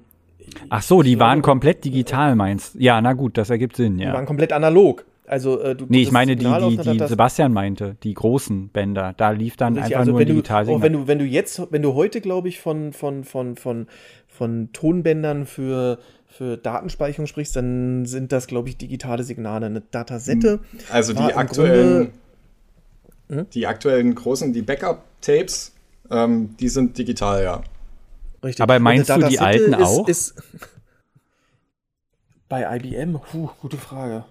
[0.69, 2.79] Ach so, die waren komplett digital, meinst du?
[2.79, 4.07] Ja, na gut, das ergibt Sinn, ja.
[4.07, 5.05] Die waren komplett analog.
[5.29, 9.13] Also, äh, du, nee, ich meine die, die, die Sebastian meinte, die großen Bänder.
[9.15, 10.79] Da lief dann Richtig, einfach also nur ein Digitalsignal.
[10.79, 13.85] Oh, wenn du, wenn du jetzt, wenn du heute, glaube ich, von, von, von, von,
[14.27, 19.67] von Tonbändern für, für Datenspeicherung sprichst, dann sind das, glaube ich, digitale Signale.
[19.67, 20.61] Eine Datasette.
[20.91, 22.09] Also die aktuellen,
[23.27, 23.49] Grunde, hm?
[23.51, 25.75] die aktuellen großen, die Backup-Tapes,
[26.09, 27.61] ähm, die sind digital, ja.
[28.43, 28.63] Richtig.
[28.63, 30.07] Aber meinst du die alten ist, auch?
[30.07, 30.41] Ist
[32.49, 33.19] bei IBM?
[33.19, 34.25] Puh, gute Frage.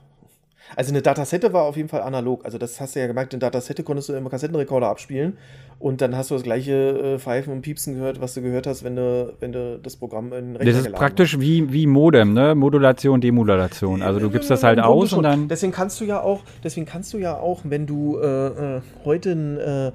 [0.76, 2.44] Also eine Datasette war auf jeden Fall analog.
[2.44, 5.36] Also das hast du ja gemerkt, in Datasette konntest du immer Kassettenrekorder abspielen
[5.78, 8.82] und dann hast du das gleiche äh, Pfeifen und Piepsen gehört, was du gehört hast,
[8.82, 12.54] wenn du, wenn du das Programm in Rechner Das ist praktisch wie, wie Modem, ne?
[12.54, 14.02] Modulation, Demodulation.
[14.02, 15.48] Also du gibst das halt aus und dann.
[15.48, 19.32] Deswegen kannst du ja auch, deswegen kannst du ja auch, wenn du äh, äh heute
[19.32, 19.92] ein äh,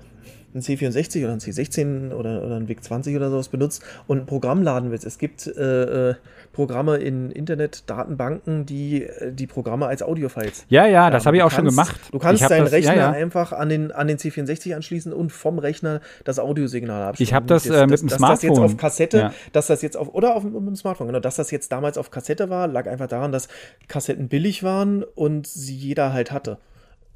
[0.54, 4.62] ein C64 oder ein C16 oder, oder ein VIC-20 oder sowas benutzt und ein Programm
[4.62, 5.06] laden willst.
[5.06, 6.16] Es gibt äh, äh
[6.54, 10.66] Programme in Internetdatenbanken, die äh, die Programme als Audiofiles.
[10.70, 11.99] Ja, ja, das habe ich auch kannst, schon gemacht.
[12.12, 13.12] Du kannst deinen das, Rechner ja, ja.
[13.12, 17.28] einfach an den, an den C64 anschließen und vom Rechner das Audiosignal abspielen.
[17.28, 18.30] Ich habe das, äh, mit dem Smartphone.
[18.30, 19.34] Dass das jetzt auf Kassette, ja.
[19.51, 22.51] dass das jetzt auf, oder auf dem Smartphone, genau, dass das jetzt damals auf Kassette
[22.51, 23.47] war, lag einfach daran, dass
[23.88, 26.60] Kassetten billig waren und sie jeder halt hatte.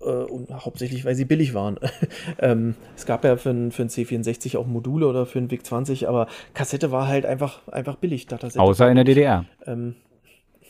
[0.01, 1.79] Äh, und hauptsächlich, weil sie billig waren.
[2.39, 5.65] ähm, es gab ja für einen für ein C64 auch Module oder für einen VIC
[5.65, 8.27] 20, aber Kassette war halt einfach, einfach billig.
[8.27, 8.59] Datasette.
[8.59, 9.45] Außer in der DDR.
[9.65, 9.95] Ähm,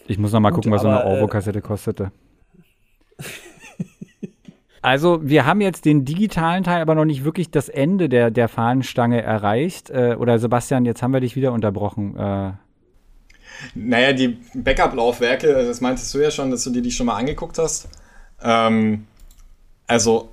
[0.07, 2.11] ich muss noch mal gut, gucken, was aber, so eine Orvo-Kassette äh, kostete.
[4.81, 8.47] Also, wir haben jetzt den digitalen Teil, aber noch nicht wirklich das Ende der, der
[8.47, 9.89] Fahnenstange erreicht.
[9.89, 12.15] Äh, oder Sebastian, jetzt haben wir dich wieder unterbrochen.
[12.15, 12.51] Äh.
[13.75, 17.57] Naja, die Backup-Laufwerke, das meintest du ja schon, dass du dir die schon mal angeguckt
[17.57, 17.89] hast.
[18.41, 19.07] Ähm,
[19.87, 20.29] also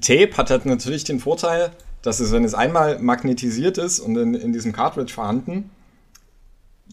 [0.00, 1.70] Tape hat halt natürlich den Vorteil,
[2.02, 5.70] dass es, wenn es einmal magnetisiert ist und in, in diesem Cartridge vorhanden,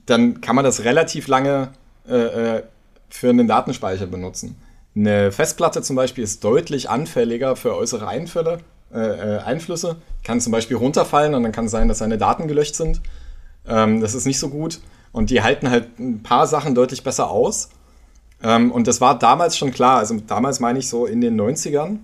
[0.06, 1.70] dann kann man das relativ lange
[2.08, 2.64] äh, äh,
[3.10, 4.56] für einen Datenspeicher benutzen.
[4.96, 8.60] Eine Festplatte zum Beispiel ist deutlich anfälliger für äußere Einfälle,
[8.94, 9.98] äh, äh, Einflüsse.
[10.24, 13.02] Kann zum Beispiel runterfallen und dann kann es sein, dass seine Daten gelöscht sind.
[13.68, 14.80] Ähm, das ist nicht so gut.
[15.12, 17.70] Und die halten halt ein paar Sachen deutlich besser aus.
[18.42, 21.98] Ähm, und das war damals schon klar, also damals meine ich so in den 90ern.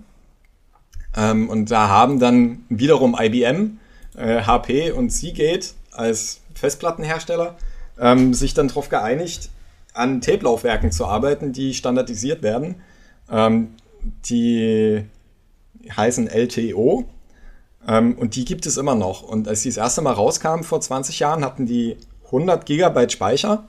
[1.16, 3.78] Ähm, und da haben dann wiederum IBM,
[4.16, 7.56] äh, HP und Seagate als Festplattenhersteller
[7.98, 9.50] ähm, sich dann darauf geeinigt,
[9.94, 12.76] an Tape-Laufwerken zu arbeiten, die standardisiert werden.
[13.30, 13.74] Ähm,
[14.26, 15.04] die
[15.96, 17.04] heißen LTO.
[17.88, 19.22] Ähm, und die gibt es immer noch.
[19.22, 23.64] Und als die das erste Mal rauskamen vor 20 Jahren, hatten die 100 Gigabyte Speicher.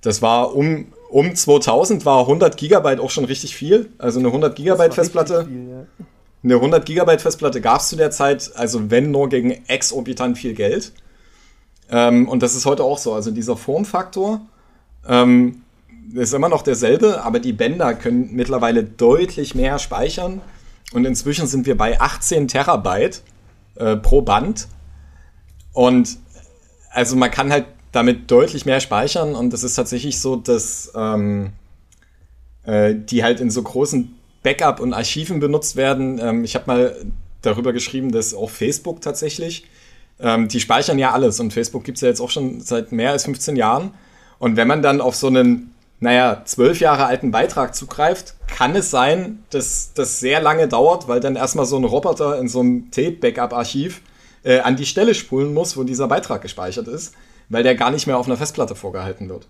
[0.00, 3.90] Das war um um 2000 war 100 Gigabyte auch schon richtig viel.
[3.98, 5.46] Also eine 100 Gigabyte Festplatte.
[5.46, 5.86] Viel, ja.
[6.44, 10.54] Eine 100 Gigabyte Festplatte gab es zu der Zeit, also wenn nur gegen exorbitant viel
[10.54, 10.92] Geld.
[11.90, 13.14] Ähm, und das ist heute auch so.
[13.14, 14.42] Also dieser Formfaktor
[15.06, 15.62] ähm,
[16.14, 20.40] ist immer noch derselbe, aber die Bänder können mittlerweile deutlich mehr speichern.
[20.92, 23.22] Und inzwischen sind wir bei 18 Terabyte
[23.76, 24.68] äh, pro Band.
[25.72, 26.18] Und
[26.90, 31.52] also man kann halt damit deutlich mehr speichern und es ist tatsächlich so, dass ähm,
[32.64, 36.18] äh, die halt in so großen Backup und Archiven benutzt werden.
[36.22, 36.96] Ähm, ich habe mal
[37.42, 39.64] darüber geschrieben, dass auch Facebook tatsächlich,
[40.20, 43.12] ähm, die speichern ja alles und Facebook gibt es ja jetzt auch schon seit mehr
[43.12, 43.92] als 15 Jahren.
[44.38, 48.90] Und wenn man dann auf so einen, naja, zwölf Jahre alten Beitrag zugreift, kann es
[48.90, 52.90] sein, dass das sehr lange dauert, weil dann erstmal so ein Roboter in so einem
[52.90, 54.02] Tape-Backup-Archiv
[54.44, 57.14] äh, an die Stelle spulen muss, wo dieser Beitrag gespeichert ist
[57.48, 59.46] weil der gar nicht mehr auf einer Festplatte vorgehalten wird.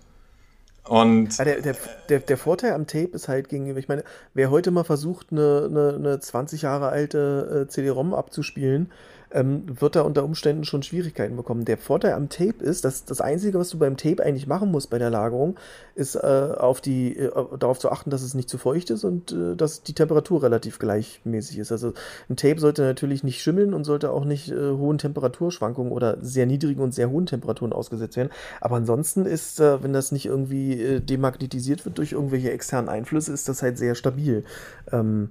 [0.89, 1.75] Und ja, der, der,
[2.09, 5.67] der, der, Vorteil am Tape ist halt gegenüber, ich meine, wer heute mal versucht, eine,
[5.69, 8.91] eine, eine 20 Jahre alte äh, CD-ROM abzuspielen,
[9.31, 11.65] ähm, wird er unter Umständen schon Schwierigkeiten bekommen.
[11.65, 14.89] Der Vorteil am Tape ist, dass das Einzige, was du beim Tape eigentlich machen musst
[14.89, 15.57] bei der Lagerung,
[15.95, 16.19] ist äh,
[16.57, 19.83] auf die, äh, darauf zu achten, dass es nicht zu feucht ist und äh, dass
[19.83, 21.71] die Temperatur relativ gleichmäßig ist.
[21.71, 21.93] Also
[22.29, 26.45] ein Tape sollte natürlich nicht schimmeln und sollte auch nicht äh, hohen Temperaturschwankungen oder sehr
[26.45, 28.29] niedrigen und sehr hohen Temperaturen ausgesetzt werden.
[28.61, 33.33] Aber ansonsten ist, äh, wenn das nicht irgendwie äh, demagnetisiert wird durch irgendwelche externen Einflüsse,
[33.33, 34.43] ist das halt sehr stabil.
[34.91, 35.29] Ähm,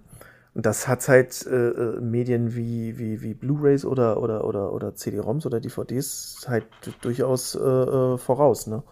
[0.58, 4.92] und das hat halt äh, äh, Medien wie, wie, wie Blu-Rays oder, oder, oder, oder
[4.92, 6.64] CD-ROMs oder DVDs halt
[7.00, 8.82] durchaus äh, äh voraus, ne?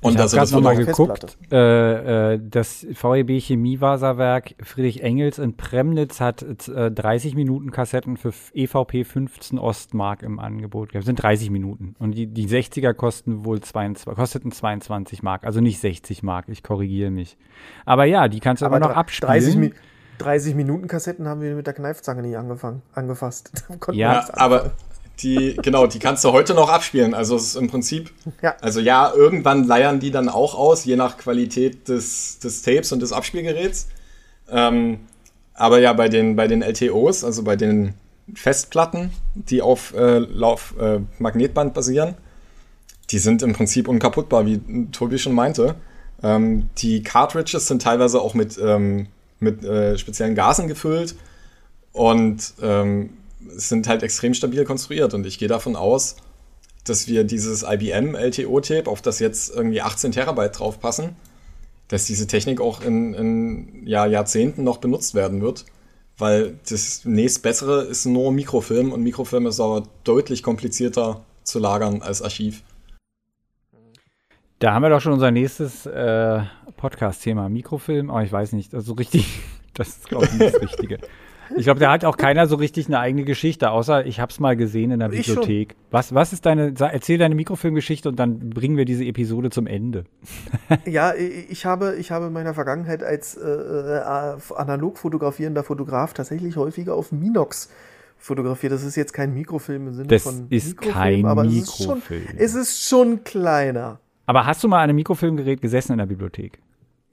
[0.00, 6.20] Und ich habe gerade nochmal geguckt, äh, äh, das VEB Chemiewaserwerk Friedrich Engels in Premnitz
[6.20, 10.94] hat äh, 30 Minuten Kassetten für EVP 15 Ostmark im Angebot.
[10.94, 11.96] Das sind 30 Minuten.
[11.98, 16.62] Und die, die 60er kosten wohl 22, kosteten 22 Mark, also nicht 60 Mark, ich
[16.62, 17.36] korrigiere mich.
[17.84, 19.32] Aber ja, die kannst du aber, aber noch abspielen.
[19.32, 19.76] 30 Minuten
[20.18, 23.50] 30 Minuten Kassetten haben wir mit der Kneifzange nicht angefangen, angefasst.
[23.92, 24.72] ja, aber
[25.20, 27.14] die, genau, die kannst du heute noch abspielen.
[27.14, 28.10] Also es ist im Prinzip,
[28.42, 28.56] ja.
[28.60, 33.00] also ja, irgendwann leiern die dann auch aus, je nach Qualität des, des Tapes und
[33.00, 33.88] des Abspielgeräts.
[34.50, 35.00] Ähm,
[35.54, 37.94] aber ja, bei den, bei den LTOs, also bei den
[38.34, 42.14] Festplatten, die auf äh, Lauf, äh, Magnetband basieren,
[43.10, 44.60] die sind im Prinzip unkaputtbar, wie
[44.90, 45.76] Tobi schon meinte.
[46.22, 49.08] Ähm, die Cartridges sind teilweise auch mit ähm,
[49.44, 51.14] mit äh, speziellen Gasen gefüllt
[51.92, 55.14] und ähm, sind halt extrem stabil konstruiert.
[55.14, 56.16] Und ich gehe davon aus,
[56.84, 61.16] dass wir dieses IBM LTO-Tape, auf das jetzt irgendwie 18 Terabyte draufpassen,
[61.88, 65.64] dass diese Technik auch in, in ja, Jahrzehnten noch benutzt werden wird.
[66.16, 72.22] Weil das nächstbessere ist nur Mikrofilm und Mikrofilm ist aber deutlich komplizierter zu lagern als
[72.22, 72.62] Archiv.
[74.64, 76.40] Da haben wir doch schon unser nächstes äh,
[76.78, 79.42] Podcast-Thema, Mikrofilm, aber ich weiß nicht, also so richtig,
[79.74, 81.00] das ist, glaube ich, nicht das Richtige.
[81.54, 84.40] Ich glaube, da hat auch keiner so richtig eine eigene Geschichte, außer ich habe es
[84.40, 85.76] mal gesehen in der Bibliothek.
[85.90, 90.04] Was, was ist deine, erzähl deine Mikrofilmgeschichte und dann bringen wir diese Episode zum Ende.
[90.86, 96.56] ja, ich habe, ich habe in meiner Vergangenheit als äh, äh, analog fotografierender Fotograf tatsächlich
[96.56, 97.68] häufiger auf Minox
[98.16, 98.72] fotografiert.
[98.72, 102.22] Das ist jetzt kein Mikrofilm im Sinne das von ist Mikrofilm, kein aber Mikrofilm.
[102.38, 104.00] Es ist, schon, es ist schon kleiner.
[104.26, 106.58] Aber hast du mal an einem Mikrofilmgerät gesessen in der Bibliothek?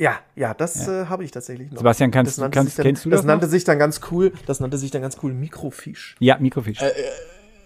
[0.02, 1.04] Ja, ja, das ja.
[1.04, 1.78] äh, habe ich tatsächlich noch.
[1.78, 3.20] Sebastian, kannst, das kannst dann, kennst du das?
[3.20, 3.52] Das nannte noch?
[3.52, 6.16] sich dann ganz cool, das nannte sich dann ganz cool Mikrofisch.
[6.20, 6.82] Ja, Mikrofisch.
[6.82, 6.90] Äh,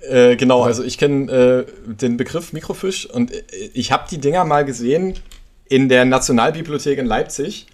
[0.09, 3.43] äh, äh genau, also ich kenne äh, den Begriff Mikrofisch und äh,
[3.73, 5.13] ich habe die Dinger mal gesehen
[5.69, 7.67] in der Nationalbibliothek in Leipzig,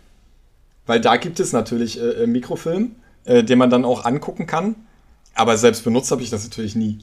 [0.85, 2.95] weil da gibt es natürlich Mikrofilm,
[3.25, 4.75] den man dann auch angucken kann.
[5.33, 6.99] Aber selbst benutzt habe ich das natürlich nie.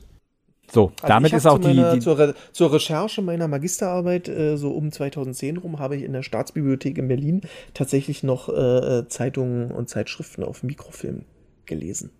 [0.71, 4.57] So, also damit ist auch die, meiner, die zur, Re zur, Recherche meiner Magisterarbeit, äh,
[4.57, 7.41] so um 2010 rum, habe ich in der Staatsbibliothek in Berlin
[7.75, 11.25] tatsächlich noch äh, äh, Zeitungen und Zeitschriften auf Mikrofilm
[11.65, 12.11] gelesen.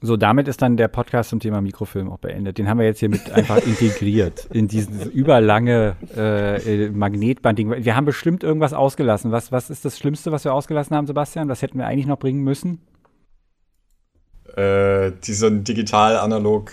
[0.00, 2.56] So, damit ist dann der Podcast zum Thema Mikrofilm auch beendet.
[2.56, 7.84] Den haben wir jetzt hier mit einfach integriert in dieses überlange äh, äh Magnetband-Ding.
[7.84, 9.32] Wir haben bestimmt irgendwas ausgelassen.
[9.32, 11.48] Was, was ist das Schlimmste, was wir ausgelassen haben, Sebastian?
[11.48, 12.80] Was hätten wir eigentlich noch bringen müssen?
[14.56, 16.70] Äh, diesen digital-analog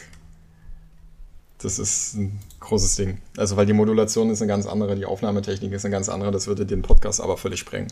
[1.66, 3.18] das ist ein großes Ding.
[3.38, 6.48] Also, weil die Modulation ist eine ganz andere, die Aufnahmetechnik ist eine ganz andere, das
[6.48, 7.88] würde den Podcast aber völlig sprengen.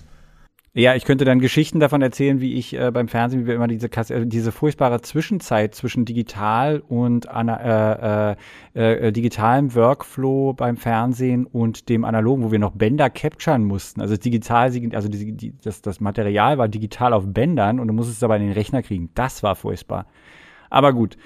[0.76, 3.68] Ja, ich könnte dann Geschichten davon erzählen, wie ich äh, beim Fernsehen, wie wir immer
[3.68, 8.36] diese, äh, diese furchtbare Zwischenzeit zwischen digital und äh, äh,
[8.74, 14.02] äh, digitalem Workflow beim Fernsehen und dem analogen, wo wir noch Bänder capturen mussten.
[14.02, 18.18] Also digital, also die, die, das, das Material war digital auf Bändern und du musstest
[18.18, 19.12] es aber in den Rechner kriegen.
[19.14, 20.08] Das war furchtbar.
[20.72, 21.18] Aber gut.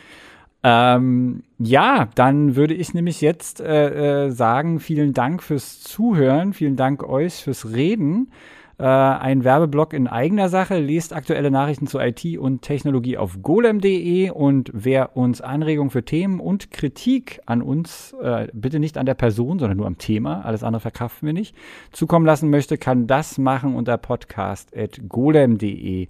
[0.63, 6.75] Ähm, ja, dann würde ich nämlich jetzt äh, äh, sagen, vielen Dank fürs Zuhören, vielen
[6.75, 8.31] Dank euch fürs Reden.
[8.79, 10.77] Äh, ein Werbeblock in eigener Sache.
[10.77, 16.39] Lest aktuelle Nachrichten zu IT und Technologie auf golem.de und wer uns Anregungen für Themen
[16.39, 20.63] und Kritik an uns, äh, bitte nicht an der Person, sondern nur am Thema, alles
[20.63, 21.55] andere verkraften wir nicht,
[21.91, 26.07] zukommen lassen möchte, kann das machen unter podcast.golem.de.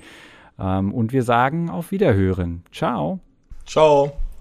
[0.60, 2.64] Ähm, und wir sagen auf Wiederhören.
[2.72, 3.20] Ciao.
[3.66, 4.12] Ciao.